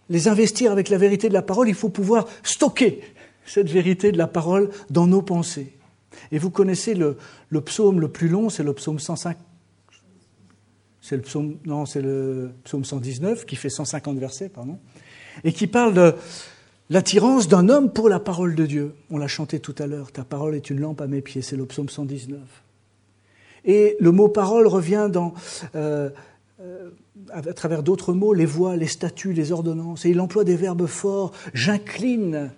les 0.10 0.28
investir 0.28 0.72
avec 0.72 0.90
la 0.90 0.98
vérité 0.98 1.30
de 1.30 1.34
la 1.34 1.42
parole, 1.42 1.70
il 1.70 1.76
faut 1.76 1.90
pouvoir 1.90 2.28
stocker 2.44 3.02
cette 3.46 3.70
vérité 3.70 4.12
de 4.12 4.18
la 4.18 4.28
parole 4.28 4.70
dans 4.90 5.08
nos 5.08 5.22
pensées. 5.22 5.74
Et 6.32 6.38
vous 6.38 6.50
connaissez 6.50 6.94
le, 6.96 7.18
psaume 7.62 8.00
le 8.00 8.08
plus 8.08 8.28
long, 8.28 8.50
c'est 8.50 8.64
le 8.64 8.74
psaume 8.74 9.00
105. 9.00 9.38
C'est 11.02 11.18
le 11.18 11.22
psaume, 11.22 11.58
non, 11.66 11.86
c'est 11.86 12.02
le 12.02 12.54
psaume 12.64 12.86
119 12.86 13.46
qui 13.46 13.56
fait 13.56 13.70
150 13.70 14.18
versets, 14.18 14.50
pardon, 14.50 14.80
et 15.44 15.54
qui 15.54 15.68
parle 15.68 15.94
de 15.94 16.16
l'attirance 16.90 17.48
d'un 17.48 17.70
homme 17.70 17.92
pour 17.92 18.10
la 18.10 18.20
parole 18.20 18.56
de 18.56 18.66
Dieu. 18.66 18.96
On 19.10 19.18
l'a 19.18 19.28
chanté 19.28 19.60
tout 19.60 19.76
à 19.80 19.88
l'heure. 19.88 20.12
Ta 20.12 20.24
parole 20.24 20.56
est 20.56 20.70
une 20.70 20.80
lampe 20.80 21.02
à 21.02 21.08
mes 21.08 21.22
pieds. 21.22 21.42
C'est 21.42 21.56
le 21.56 21.66
psaume 21.66 21.90
119. 21.90 22.40
Et 23.66 23.96
le 24.00 24.12
mot 24.12 24.28
parole 24.28 24.68
revient 24.68 25.10
euh, 25.76 26.10
euh, 26.62 26.90
à 27.32 27.42
travers 27.54 27.84
d'autres 27.84 28.14
mots, 28.14 28.34
les 28.34 28.46
voix, 28.46 28.76
les 28.76 28.88
statuts, 28.88 29.34
les 29.34 29.52
ordonnances. 29.52 30.06
Et 30.06 30.10
il 30.10 30.20
emploie 30.20 30.44
des 30.44 30.56
verbes 30.56 30.86
forts. 30.86 31.32
J'incline 31.54 32.52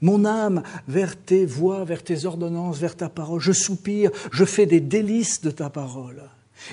mon 0.00 0.24
âme 0.24 0.62
vers 0.86 1.16
tes 1.16 1.46
voix, 1.46 1.84
vers 1.84 2.02
tes 2.02 2.24
ordonnances, 2.24 2.78
vers 2.78 2.96
ta 2.96 3.08
parole. 3.08 3.40
Je 3.40 3.52
soupire, 3.52 4.10
je 4.32 4.44
fais 4.44 4.66
des 4.66 4.80
délices 4.80 5.40
de 5.40 5.50
ta 5.50 5.70
parole. 5.70 6.22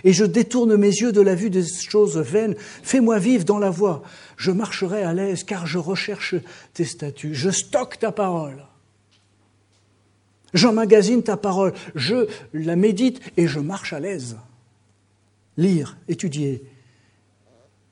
Et 0.04 0.14
je 0.14 0.26
détourne 0.26 0.76
mes 0.78 0.88
yeux 0.88 1.12
de 1.12 1.22
la 1.22 1.36
vue 1.36 1.50
des 1.50 1.66
choses 1.66 2.18
vaines. 2.18 2.56
Fais-moi 2.58 3.20
vivre 3.20 3.46
dans 3.46 3.60
la 3.60 3.70
voie. 3.70 4.04
Je 4.38 4.52
marcherai 4.52 5.04
à 5.04 5.14
l'aise 5.14 5.44
car 5.44 5.68
je 5.68 5.78
recherche 5.78 6.36
tes 6.74 6.86
statuts. 6.86 7.36
Je 7.36 7.50
stocke 7.50 8.00
ta 8.00 8.12
parole. 8.12 8.66
J'emmagasine 10.54 11.24
ta 11.24 11.38
parole. 11.38 11.74
Je 11.96 12.28
la 12.54 12.76
médite 12.76 13.22
et 13.38 13.48
je 13.48 13.60
marche 13.60 13.94
à 13.94 14.00
l'aise. 14.00 14.38
Lire, 15.58 15.98
étudier, 16.08 16.64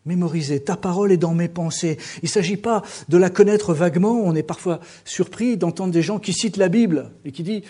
mémoriser. 0.05 0.61
Ta 0.61 0.75
parole 0.75 1.11
est 1.11 1.17
dans 1.17 1.33
mes 1.33 1.49
pensées. 1.49 1.97
Il 2.21 2.25
ne 2.25 2.29
s'agit 2.29 2.57
pas 2.57 2.83
de 3.09 3.17
la 3.17 3.29
connaître 3.29 3.73
vaguement. 3.73 4.21
On 4.23 4.35
est 4.35 4.43
parfois 4.43 4.79
surpris 5.05 5.57
d'entendre 5.57 5.93
des 5.93 6.01
gens 6.01 6.19
qui 6.19 6.33
citent 6.33 6.57
la 6.57 6.69
Bible 6.69 7.11
et 7.25 7.31
qui 7.31 7.43
disent, 7.43 7.63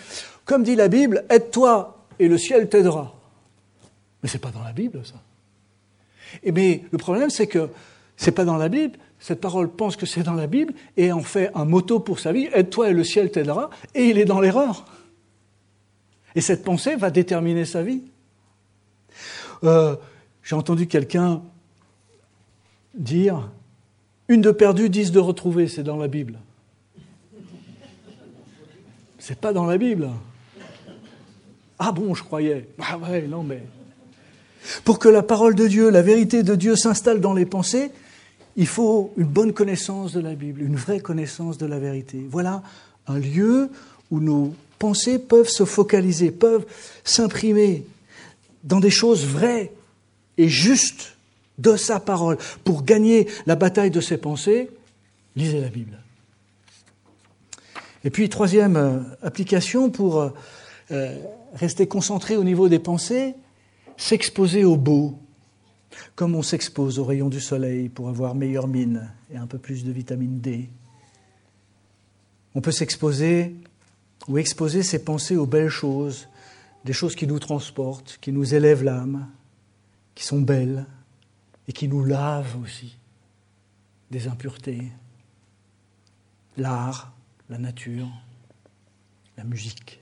comme 0.44 0.62
dit 0.62 0.76
la 0.76 0.88
Bible, 0.88 1.24
aide-toi 1.30 2.06
et 2.18 2.28
le 2.28 2.38
ciel 2.38 2.68
t'aidera. 2.68 3.19
Mais 4.22 4.28
ce 4.28 4.34
n'est 4.36 4.40
pas 4.40 4.50
dans 4.50 4.62
la 4.62 4.72
Bible, 4.72 5.00
ça. 5.04 5.20
Et 6.42 6.52
mais 6.52 6.84
le 6.90 6.98
problème, 6.98 7.30
c'est 7.30 7.46
que 7.46 7.70
c'est 8.16 8.32
pas 8.32 8.44
dans 8.44 8.56
la 8.56 8.68
Bible. 8.68 8.98
Cette 9.18 9.40
parole 9.40 9.70
pense 9.70 9.96
que 9.96 10.06
c'est 10.06 10.22
dans 10.22 10.34
la 10.34 10.46
Bible 10.46 10.74
et 10.96 11.12
en 11.12 11.22
fait 11.22 11.50
un 11.54 11.64
motto 11.64 12.00
pour 12.00 12.20
sa 12.20 12.32
vie 12.32 12.48
aide-toi 12.52 12.90
et 12.90 12.92
le 12.92 13.04
ciel 13.04 13.30
t'aidera. 13.30 13.70
Et 13.94 14.08
il 14.08 14.18
est 14.18 14.24
dans 14.24 14.40
l'erreur. 14.40 14.84
Et 16.34 16.40
cette 16.40 16.64
pensée 16.64 16.96
va 16.96 17.10
déterminer 17.10 17.64
sa 17.64 17.82
vie. 17.82 18.02
Euh, 19.64 19.96
j'ai 20.42 20.54
entendu 20.54 20.86
quelqu'un 20.86 21.42
dire 22.94 23.50
une 24.28 24.40
de 24.40 24.50
perdue, 24.50 24.88
dix 24.88 25.12
de 25.12 25.18
retrouvée, 25.18 25.66
c'est 25.66 25.82
dans 25.82 25.96
la 25.96 26.08
Bible. 26.08 26.38
C'est 29.18 29.38
pas 29.38 29.52
dans 29.52 29.66
la 29.66 29.76
Bible. 29.76 30.08
Ah 31.78 31.92
bon, 31.92 32.14
je 32.14 32.22
croyais. 32.22 32.68
Ah 32.78 32.96
ouais, 32.98 33.22
non 33.22 33.42
mais. 33.42 33.62
Pour 34.84 34.98
que 34.98 35.08
la 35.08 35.22
parole 35.22 35.54
de 35.54 35.66
Dieu, 35.66 35.90
la 35.90 36.02
vérité 36.02 36.42
de 36.42 36.54
Dieu 36.54 36.76
s'installe 36.76 37.20
dans 37.20 37.32
les 37.32 37.46
pensées, 37.46 37.90
il 38.56 38.66
faut 38.66 39.12
une 39.16 39.26
bonne 39.26 39.52
connaissance 39.52 40.12
de 40.12 40.20
la 40.20 40.34
Bible, 40.34 40.62
une 40.62 40.76
vraie 40.76 41.00
connaissance 41.00 41.58
de 41.58 41.66
la 41.66 41.78
vérité. 41.78 42.26
Voilà 42.28 42.62
un 43.06 43.18
lieu 43.18 43.70
où 44.10 44.20
nos 44.20 44.54
pensées 44.78 45.18
peuvent 45.18 45.48
se 45.48 45.64
focaliser, 45.64 46.30
peuvent 46.30 46.66
s'imprimer 47.04 47.84
dans 48.64 48.80
des 48.80 48.90
choses 48.90 49.24
vraies 49.24 49.72
et 50.36 50.48
justes 50.48 51.16
de 51.58 51.76
sa 51.76 52.00
parole. 52.00 52.38
Pour 52.64 52.82
gagner 52.82 53.28
la 53.46 53.56
bataille 53.56 53.90
de 53.90 54.00
ses 54.00 54.16
pensées, 54.16 54.70
lisez 55.36 55.60
la 55.60 55.68
Bible. 55.68 55.98
Et 58.04 58.10
puis, 58.10 58.28
troisième 58.28 58.76
euh, 58.76 58.98
application 59.22 59.90
pour 59.90 60.20
euh, 60.20 60.30
euh, 60.90 61.14
rester 61.54 61.86
concentré 61.86 62.36
au 62.36 62.44
niveau 62.44 62.68
des 62.68 62.78
pensées, 62.78 63.34
s'exposer 64.00 64.64
au 64.64 64.76
beau, 64.76 65.18
comme 66.16 66.34
on 66.34 66.42
s'expose 66.42 66.98
aux 66.98 67.04
rayons 67.04 67.28
du 67.28 67.40
soleil 67.40 67.90
pour 67.90 68.08
avoir 68.08 68.34
meilleure 68.34 68.66
mine 68.66 69.12
et 69.30 69.36
un 69.36 69.46
peu 69.46 69.58
plus 69.58 69.84
de 69.84 69.92
vitamine 69.92 70.40
D. 70.40 70.70
On 72.54 72.62
peut 72.62 72.72
s'exposer 72.72 73.54
ou 74.26 74.38
exposer 74.38 74.82
ses 74.82 75.04
pensées 75.04 75.36
aux 75.36 75.46
belles 75.46 75.68
choses, 75.68 76.28
des 76.84 76.94
choses 76.94 77.14
qui 77.14 77.26
nous 77.26 77.38
transportent, 77.38 78.18
qui 78.22 78.32
nous 78.32 78.54
élèvent 78.54 78.84
l'âme, 78.84 79.28
qui 80.14 80.24
sont 80.24 80.40
belles, 80.40 80.86
et 81.68 81.72
qui 81.72 81.86
nous 81.86 82.04
lave 82.04 82.56
aussi 82.60 82.96
des 84.10 84.28
impuretés. 84.28 84.90
L'art, 86.56 87.12
la 87.48 87.58
nature, 87.58 88.08
la 89.36 89.44
musique. 89.44 89.99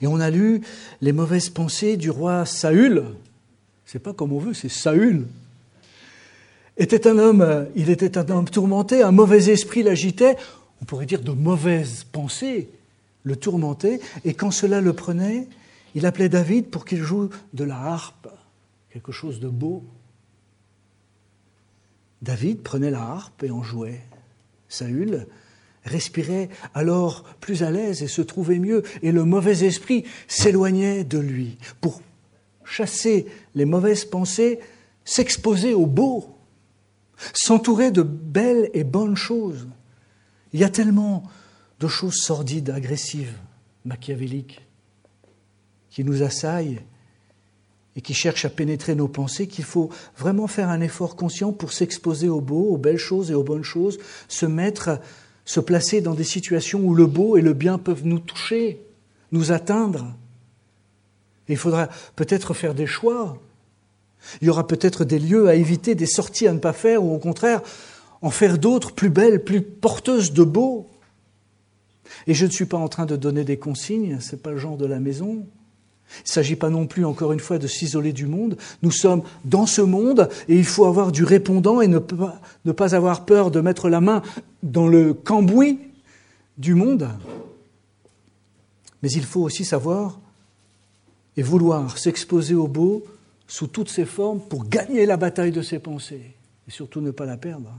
Et 0.00 0.06
on 0.06 0.20
a 0.20 0.30
lu 0.30 0.62
les 1.00 1.12
mauvaises 1.12 1.48
pensées 1.48 1.96
du 1.96 2.10
roi 2.10 2.46
Saül. 2.46 3.04
C'est 3.84 3.98
pas 3.98 4.12
comme 4.12 4.32
on 4.32 4.38
veut, 4.38 4.54
c'est 4.54 4.68
Saül. 4.68 5.26
Était 6.76 7.06
un 7.06 7.18
homme, 7.18 7.66
il 7.76 7.90
était 7.90 8.16
un 8.16 8.28
homme 8.30 8.48
tourmenté, 8.48 9.02
un 9.02 9.12
mauvais 9.12 9.50
esprit 9.50 9.82
l'agitait, 9.82 10.36
on 10.80 10.84
pourrait 10.84 11.06
dire 11.06 11.22
de 11.22 11.32
mauvaises 11.32 12.04
pensées 12.10 12.70
le 13.24 13.36
tourmentaient, 13.36 14.00
et 14.24 14.34
quand 14.34 14.50
cela 14.50 14.80
le 14.80 14.92
prenait, 14.94 15.46
il 15.94 16.06
appelait 16.06 16.28
David 16.28 16.68
pour 16.68 16.84
qu'il 16.84 17.02
joue 17.02 17.28
de 17.52 17.64
la 17.64 17.76
harpe, 17.76 18.28
quelque 18.90 19.12
chose 19.12 19.38
de 19.38 19.48
beau. 19.48 19.84
David 22.22 22.62
prenait 22.62 22.90
la 22.90 23.02
harpe 23.02 23.42
et 23.42 23.50
en 23.50 23.62
jouait. 23.62 24.00
Saül 24.68 25.26
respirait 25.84 26.48
alors 26.74 27.24
plus 27.40 27.62
à 27.62 27.70
l'aise 27.70 28.02
et 28.02 28.08
se 28.08 28.22
trouvait 28.22 28.58
mieux, 28.58 28.82
et 29.02 29.12
le 29.12 29.24
mauvais 29.24 29.64
esprit 29.64 30.04
s'éloignait 30.28 31.04
de 31.04 31.18
lui 31.18 31.58
pour 31.80 32.00
chasser 32.64 33.26
les 33.54 33.64
mauvaises 33.64 34.04
pensées, 34.04 34.60
s'exposer 35.04 35.74
au 35.74 35.86
beau, 35.86 36.36
s'entourer 37.34 37.90
de 37.90 38.02
belles 38.02 38.70
et 38.74 38.84
bonnes 38.84 39.16
choses. 39.16 39.68
Il 40.52 40.60
y 40.60 40.64
a 40.64 40.70
tellement 40.70 41.24
de 41.80 41.88
choses 41.88 42.16
sordides, 42.16 42.70
agressives, 42.70 43.34
machiavéliques, 43.84 44.64
qui 45.90 46.04
nous 46.04 46.22
assaillent 46.22 46.80
et 47.96 48.00
qui 48.00 48.14
cherche 48.14 48.44
à 48.44 48.50
pénétrer 48.50 48.94
nos 48.94 49.08
pensées, 49.08 49.46
qu'il 49.46 49.64
faut 49.64 49.90
vraiment 50.16 50.46
faire 50.46 50.70
un 50.70 50.80
effort 50.80 51.16
conscient 51.16 51.52
pour 51.52 51.72
s'exposer 51.72 52.28
au 52.28 52.40
beau, 52.40 52.70
aux 52.70 52.78
belles 52.78 52.96
choses 52.96 53.30
et 53.30 53.34
aux 53.34 53.42
bonnes 53.42 53.64
choses, 53.64 53.98
se 54.28 54.46
mettre, 54.46 54.98
se 55.44 55.60
placer 55.60 56.00
dans 56.00 56.14
des 56.14 56.24
situations 56.24 56.80
où 56.80 56.94
le 56.94 57.06
beau 57.06 57.36
et 57.36 57.42
le 57.42 57.52
bien 57.52 57.78
peuvent 57.78 58.04
nous 58.04 58.18
toucher, 58.18 58.80
nous 59.32 59.52
atteindre. 59.52 60.14
il 61.48 61.56
faudra 61.56 61.88
peut-être 62.16 62.54
faire 62.54 62.74
des 62.74 62.86
choix. 62.86 63.38
Il 64.40 64.46
y 64.46 64.50
aura 64.50 64.66
peut-être 64.66 65.04
des 65.04 65.18
lieux 65.18 65.48
à 65.48 65.54
éviter, 65.54 65.94
des 65.94 66.06
sorties 66.06 66.46
à 66.46 66.52
ne 66.52 66.58
pas 66.58 66.72
faire, 66.72 67.02
ou 67.02 67.14
au 67.14 67.18
contraire, 67.18 67.60
en 68.20 68.30
faire 68.30 68.58
d'autres 68.58 68.92
plus 68.92 69.10
belles, 69.10 69.42
plus 69.42 69.62
porteuses 69.62 70.32
de 70.32 70.44
beau. 70.44 70.88
Et 72.26 72.34
je 72.34 72.46
ne 72.46 72.50
suis 72.50 72.66
pas 72.66 72.76
en 72.76 72.88
train 72.88 73.06
de 73.06 73.16
donner 73.16 73.44
des 73.44 73.58
consignes, 73.58 74.20
ce 74.20 74.36
n'est 74.36 74.42
pas 74.42 74.52
le 74.52 74.58
genre 74.58 74.76
de 74.76 74.86
la 74.86 75.00
maison. 75.00 75.44
Il 76.18 76.22
ne 76.24 76.28
s'agit 76.28 76.56
pas 76.56 76.70
non 76.70 76.86
plus, 76.86 77.04
encore 77.04 77.32
une 77.32 77.40
fois, 77.40 77.58
de 77.58 77.66
s'isoler 77.66 78.12
du 78.12 78.26
monde. 78.26 78.56
Nous 78.82 78.90
sommes 78.90 79.22
dans 79.44 79.66
ce 79.66 79.80
monde 79.80 80.28
et 80.48 80.56
il 80.56 80.64
faut 80.64 80.84
avoir 80.84 81.10
du 81.10 81.24
répondant 81.24 81.80
et 81.80 81.88
ne 81.88 81.98
pas, 81.98 82.94
avoir 82.94 83.24
peur 83.24 83.50
de 83.50 83.60
mettre 83.60 83.88
la 83.88 84.00
main 84.00 84.22
dans 84.62 84.88
le 84.88 85.14
cambouis 85.14 85.78
du 86.58 86.74
monde. 86.74 87.08
Mais 89.02 89.10
il 89.10 89.24
faut 89.24 89.40
aussi 89.40 89.64
savoir 89.64 90.20
et 91.36 91.42
vouloir 91.42 91.96
s'exposer 91.98 92.54
au 92.54 92.68
beau 92.68 93.04
sous 93.46 93.66
toutes 93.66 93.88
ses 93.88 94.04
formes 94.04 94.40
pour 94.40 94.68
gagner 94.68 95.06
la 95.06 95.16
bataille 95.16 95.52
de 95.52 95.62
ses 95.62 95.78
pensées 95.78 96.34
et 96.68 96.70
surtout 96.70 97.00
ne 97.00 97.10
pas 97.10 97.26
la 97.26 97.36
perdre. 97.36 97.72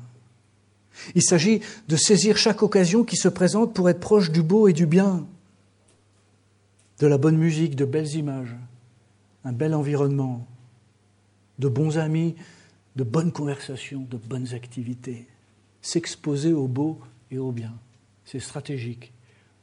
Il 1.15 1.23
s'agit 1.23 1.61
de 1.87 1.95
saisir 1.95 2.37
chaque 2.37 2.63
occasion 2.63 3.03
qui 3.03 3.15
se 3.15 3.27
présente 3.27 3.73
pour 3.73 3.89
être 3.89 3.99
proche 3.99 4.31
du 4.31 4.41
beau 4.41 4.67
et 4.67 4.73
du 4.73 4.85
bien 4.85 5.25
de 7.03 7.07
la 7.09 7.17
bonne 7.17 7.35
musique, 7.35 7.75
de 7.75 7.83
belles 7.83 8.15
images, 8.15 8.55
un 9.43 9.51
bel 9.51 9.75
environnement, 9.75 10.47
de 11.59 11.67
bons 11.67 11.97
amis, 11.97 12.33
de 12.95 13.03
bonnes 13.03 13.33
conversations, 13.33 14.07
de 14.09 14.15
bonnes 14.15 14.53
activités. 14.53 15.27
S'exposer 15.81 16.53
au 16.53 16.65
beau 16.69 17.01
et 17.29 17.37
au 17.37 17.51
bien, 17.51 17.73
c'est 18.23 18.39
stratégique 18.39 19.11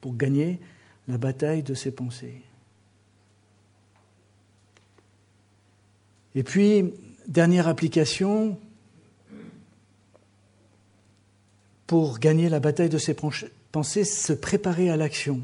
pour 0.03 0.19
gagner 0.19 0.61
la 1.09 1.17
bataille 1.17 1.63
de 1.63 1.73
ses 1.73 1.93
pensées. 1.93 2.43
Et 6.35 6.43
puis, 6.43 6.93
dernière 7.27 7.69
application, 7.69 8.59
pour 11.87 12.19
gagner 12.19 12.51
la 12.51 12.61
bataille 12.61 12.91
de 12.91 12.99
ses 12.99 13.15
pensées, 13.15 14.05
se 14.05 14.35
préparer 14.35 14.91
à 14.91 14.99
l'action. 14.99 15.41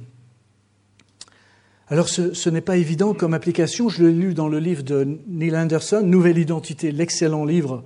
Alors 1.88 2.08
ce, 2.08 2.50
n'est 2.50 2.60
pas 2.60 2.78
évident 2.78 3.14
comme 3.14 3.32
application, 3.32 3.88
je 3.88 4.04
l'ai 4.04 4.12
lu 4.12 4.34
dans 4.34 4.48
le 4.48 4.58
livre 4.58 4.82
de 4.82 5.20
Neil 5.28 5.56
Anderson, 5.56 6.02
Nouvelle 6.04 6.36
identité, 6.36 6.90
l'excellent 6.90 7.44
livre 7.44 7.84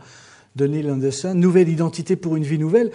de 0.56 0.66
Neil 0.66 0.90
Anderson, 0.90 1.34
Nouvelle 1.34 1.68
identité 1.68 2.16
pour 2.16 2.34
une 2.36 2.42
vie 2.42 2.58
nouvelle, 2.58 2.92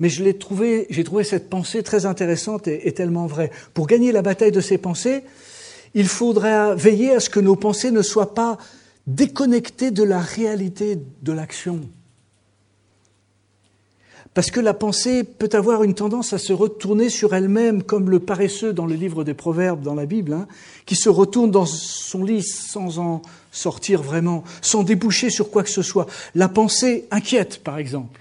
mais 0.00 0.08
je 0.08 0.24
l'ai 0.24 0.36
trouvé, 0.36 0.88
j'ai 0.90 1.04
trouvé 1.04 1.22
cette 1.22 1.48
pensée 1.48 1.84
très 1.84 2.06
intéressante 2.06 2.66
et, 2.66 2.92
tellement 2.92 3.28
vraie. 3.28 3.52
Pour 3.72 3.86
gagner 3.86 4.10
la 4.10 4.20
bataille 4.20 4.50
de 4.50 4.60
ses 4.60 4.78
pensées, 4.78 5.22
il 5.94 6.08
faudra 6.08 6.74
veiller 6.74 7.12
à 7.12 7.20
ce 7.20 7.30
que 7.30 7.40
nos 7.40 7.56
pensées 7.56 7.92
ne 7.92 8.02
soient 8.02 8.34
pas 8.34 8.58
déconnectées 9.06 9.92
de 9.92 10.02
la 10.02 10.18
réalité 10.18 10.98
de 11.22 11.32
l'action. 11.32 11.82
Parce 14.34 14.50
que 14.50 14.60
la 14.60 14.74
pensée 14.74 15.24
peut 15.24 15.48
avoir 15.52 15.82
une 15.82 15.94
tendance 15.94 16.32
à 16.32 16.38
se 16.38 16.52
retourner 16.52 17.08
sur 17.08 17.34
elle-même, 17.34 17.82
comme 17.82 18.10
le 18.10 18.20
paresseux 18.20 18.72
dans 18.72 18.86
le 18.86 18.94
livre 18.94 19.24
des 19.24 19.34
Proverbes 19.34 19.82
dans 19.82 19.94
la 19.94 20.06
Bible, 20.06 20.32
hein, 20.32 20.46
qui 20.86 20.94
se 20.94 21.08
retourne 21.08 21.50
dans 21.50 21.66
son 21.66 22.22
lit 22.22 22.42
sans 22.42 22.98
en 22.98 23.22
sortir 23.50 24.02
vraiment, 24.02 24.44
sans 24.62 24.82
déboucher 24.82 25.30
sur 25.30 25.50
quoi 25.50 25.62
que 25.62 25.70
ce 25.70 25.82
soit. 25.82 26.06
La 26.34 26.48
pensée 26.48 27.06
inquiète, 27.10 27.62
par 27.64 27.78
exemple, 27.78 28.20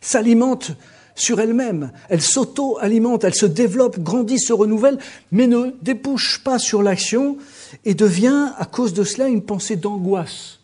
s'alimente 0.00 0.72
sur 1.18 1.40
elle-même, 1.40 1.90
elle, 2.08 2.22
s'auto-alimente, 2.22 3.24
elle 3.24 3.34
se 3.34 3.46
développe, 3.46 3.98
grandit, 3.98 4.38
se 4.38 4.52
renouvelle, 4.52 4.98
mais 5.32 5.48
ne 5.48 5.72
débouche 5.82 6.42
pas 6.44 6.60
sur 6.60 6.80
l'action 6.80 7.36
et 7.84 7.94
devient, 7.94 8.52
à 8.56 8.64
cause 8.64 8.94
de 8.94 9.02
cela, 9.02 9.26
une 9.26 9.42
pensée 9.42 9.76
d'angoisse 9.76 10.60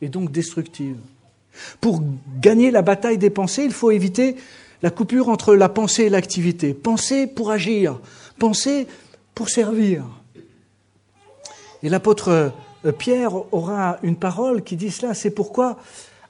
et 0.00 0.08
donc 0.08 0.32
destructive. 0.32 0.96
Pour 1.80 2.02
gagner 2.40 2.70
la 2.70 2.82
bataille 2.82 3.18
des 3.18 3.30
pensées, 3.30 3.64
il 3.64 3.72
faut 3.72 3.90
éviter 3.90 4.36
la 4.82 4.90
coupure 4.90 5.28
entre 5.28 5.54
la 5.54 5.68
pensée 5.68 6.04
et 6.04 6.08
l'activité. 6.10 6.74
Penser 6.74 7.26
pour 7.26 7.50
agir, 7.50 8.00
penser 8.38 8.86
pour 9.34 9.48
servir. 9.48 10.04
Et 11.82 11.88
l'apôtre 11.88 12.52
euh, 12.84 12.92
Pierre 12.92 13.32
aura 13.52 13.98
une 14.02 14.16
parole 14.16 14.62
qui 14.62 14.76
dit 14.76 14.90
cela, 14.90 15.14
c'est 15.14 15.30
pourquoi 15.30 15.78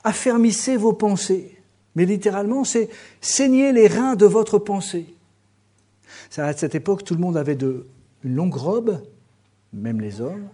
affermissez 0.05 0.77
vos 0.77 0.93
pensées. 0.93 1.57
Mais 1.95 2.05
littéralement, 2.05 2.65
c'est 2.65 2.89
saigner 3.21 3.73
les 3.73 3.87
reins 3.87 4.15
de 4.15 4.27
votre 4.27 4.59
pensée. 4.59 5.07
À 6.37 6.53
cette 6.53 6.75
époque, 6.75 7.05
tout 7.05 7.15
le 7.15 7.21
monde 7.21 7.37
avait 7.37 7.57
de, 7.57 7.87
une 8.25 8.35
longue 8.35 8.55
robe, 8.55 9.03
même 9.73 10.01
les 10.01 10.21
hommes, 10.21 10.49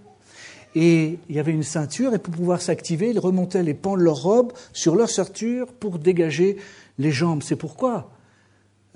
et 0.75 1.19
il 1.29 1.37
y 1.37 1.39
avait 1.39 1.53
une 1.53 1.63
ceinture, 1.63 2.15
et 2.15 2.19
pour 2.19 2.35
pouvoir 2.35 2.61
s'activer, 2.61 3.11
ils 3.11 3.19
remontaient 3.19 3.63
les 3.63 3.75
pans 3.75 3.97
de 3.97 4.03
leur 4.03 4.23
robe 4.23 4.53
sur 4.73 4.97
leur 4.97 5.09
ceinture 5.09 5.73
pour 5.73 5.99
dégager 5.99 6.57
les 6.99 7.13
jambes. 7.13 7.43
C'est 7.43 7.57
pourquoi 7.57 8.11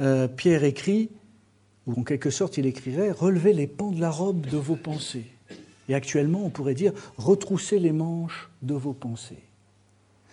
euh, 0.00 0.26
Pierre 0.26 0.64
écrit, 0.64 1.10
ou 1.86 2.00
en 2.00 2.02
quelque 2.02 2.30
sorte 2.30 2.58
il 2.58 2.66
écrirait, 2.66 3.12
relevez 3.12 3.52
les 3.52 3.66
pans 3.66 3.92
de 3.92 4.00
la 4.00 4.10
robe 4.10 4.46
de 4.46 4.56
vos 4.56 4.76
pensées. 4.76 5.26
Et 5.88 5.94
actuellement, 5.94 6.44
on 6.44 6.50
pourrait 6.50 6.74
dire, 6.74 6.92
retroussez 7.16 7.78
les 7.78 7.92
manches 7.92 8.50
de 8.62 8.74
vos 8.74 8.92
pensées. 8.92 9.42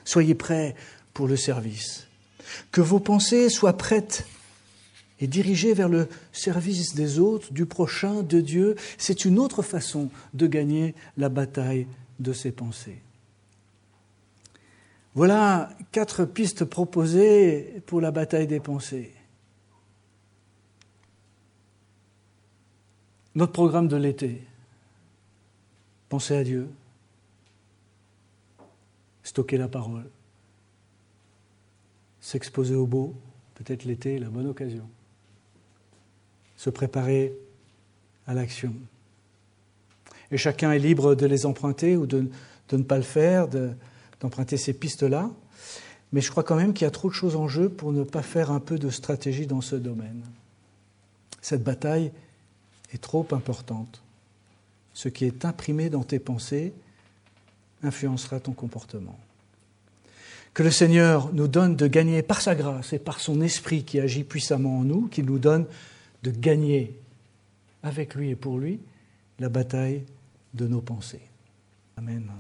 Soyez 0.03 0.36
prêts 0.36 0.75
pour 1.13 1.27
le 1.27 1.38
service. 1.38 2.08
Que 2.71 2.81
vos 2.81 2.99
pensées 2.99 3.49
soient 3.49 3.77
prêtes 3.77 4.25
et 5.19 5.28
dirigées 5.28 5.73
vers 5.73 5.89
le 5.89 6.08
service 6.32 6.95
des 6.95 7.19
autres, 7.19 7.54
du 7.54 7.65
prochain, 7.65 8.23
de 8.23 8.41
Dieu. 8.41 8.75
C'est 8.97 9.25
une 9.25 9.39
autre 9.39 9.62
façon 9.62 10.10
de 10.34 10.47
gagner 10.47 10.95
la 11.17 11.30
bataille 11.30 11.88
de 12.19 12.34
ses 12.34 12.51
pensées. 12.51 13.01
Voilà 15.13 15.69
quatre 15.91 16.25
pistes 16.25 16.65
proposées 16.65 17.82
pour 17.86 18.01
la 18.01 18.12
bataille 18.12 18.47
des 18.47 18.60
pensées. 18.60 19.13
Notre 23.34 23.54
programme 23.54 23.88
de 23.88 23.95
l'été. 23.95 24.43
Pensez 26.10 26.36
à 26.36 26.43
Dieu. 26.43 26.69
Stocker 29.23 29.58
la 29.58 29.67
parole 29.67 30.06
s'exposer 32.25 32.73
au 32.73 32.88
beau, 32.88 33.13
peut-être 33.54 33.86
l'été 33.86 34.17
la 34.17 34.30
bonne 34.30 34.47
occasion. 34.47 34.89
Se 36.58 36.70
préparer 36.70 37.34
à 38.28 38.34
l'action. 38.34 38.74
Et 40.32 40.38
chacun 40.38 40.72
est 40.72 40.80
libre 40.80 41.15
de 41.15 41.26
les 41.26 41.46
emprunter 41.46 41.98
ou 41.98 42.06
de, 42.06 42.30
ne 42.72 42.84
pas 42.84 42.98
le 42.98 43.04
faire, 43.04 43.48
d'emprunter 44.20 44.58
ces 44.58 44.74
pistes-là. 44.74 45.30
Mais 46.12 46.22
je 46.22 46.32
crois 46.32 46.44
quand 46.44 46.56
même 46.56 46.74
qu'il 46.74 46.86
y 46.86 46.88
a 46.88 46.91
trop 46.91 47.10
de 47.10 47.13
choses 47.13 47.36
en 47.36 47.48
jeu 47.48 47.70
pour 47.70 47.91
ne 47.91 48.04
pas 48.04 48.22
faire 48.22 48.52
un 48.52 48.60
peu 48.60 48.80
de 48.80 48.89
stratégie 48.89 49.48
dans 49.48 49.62
ce 49.62 49.76
domaine. 49.76 50.24
Cette 51.41 51.63
bataille 51.63 52.12
est 52.94 53.02
trop 53.02 53.28
importante. 53.32 54.02
Ce 54.94 55.10
qui 55.10 55.26
est 55.26 55.46
imprimé 55.46 55.89
dans 55.89 56.04
tes 56.04 56.20
pensées 56.20 56.74
influencera 57.84 58.39
ton 58.39 58.54
comportement. 58.54 59.20
Que 60.54 60.63
le 60.63 60.72
Seigneur 60.72 61.34
nous 61.34 61.50
donne 61.50 61.76
de 61.76 61.86
gagner 61.86 62.24
par 62.24 62.41
sa 62.41 62.56
grâce 62.56 62.94
et 62.94 63.00
par 63.00 63.20
son 63.20 63.41
esprit 63.41 63.84
qui 63.84 64.00
agit 64.00 64.24
puissamment 64.24 64.80
en 64.80 64.84
nous, 64.86 65.08
qu'il 65.08 65.26
nous 65.26 65.38
donne 65.38 65.65
de 66.25 66.31
gagner 66.31 66.99
avec 67.83 68.15
lui 68.15 68.31
et 68.31 68.35
pour 68.35 68.57
lui 68.57 68.79
la 69.38 69.47
bataille 69.47 70.03
de 70.55 70.67
nos 70.67 70.81
pensées. 70.81 71.21
Amen. 71.97 72.31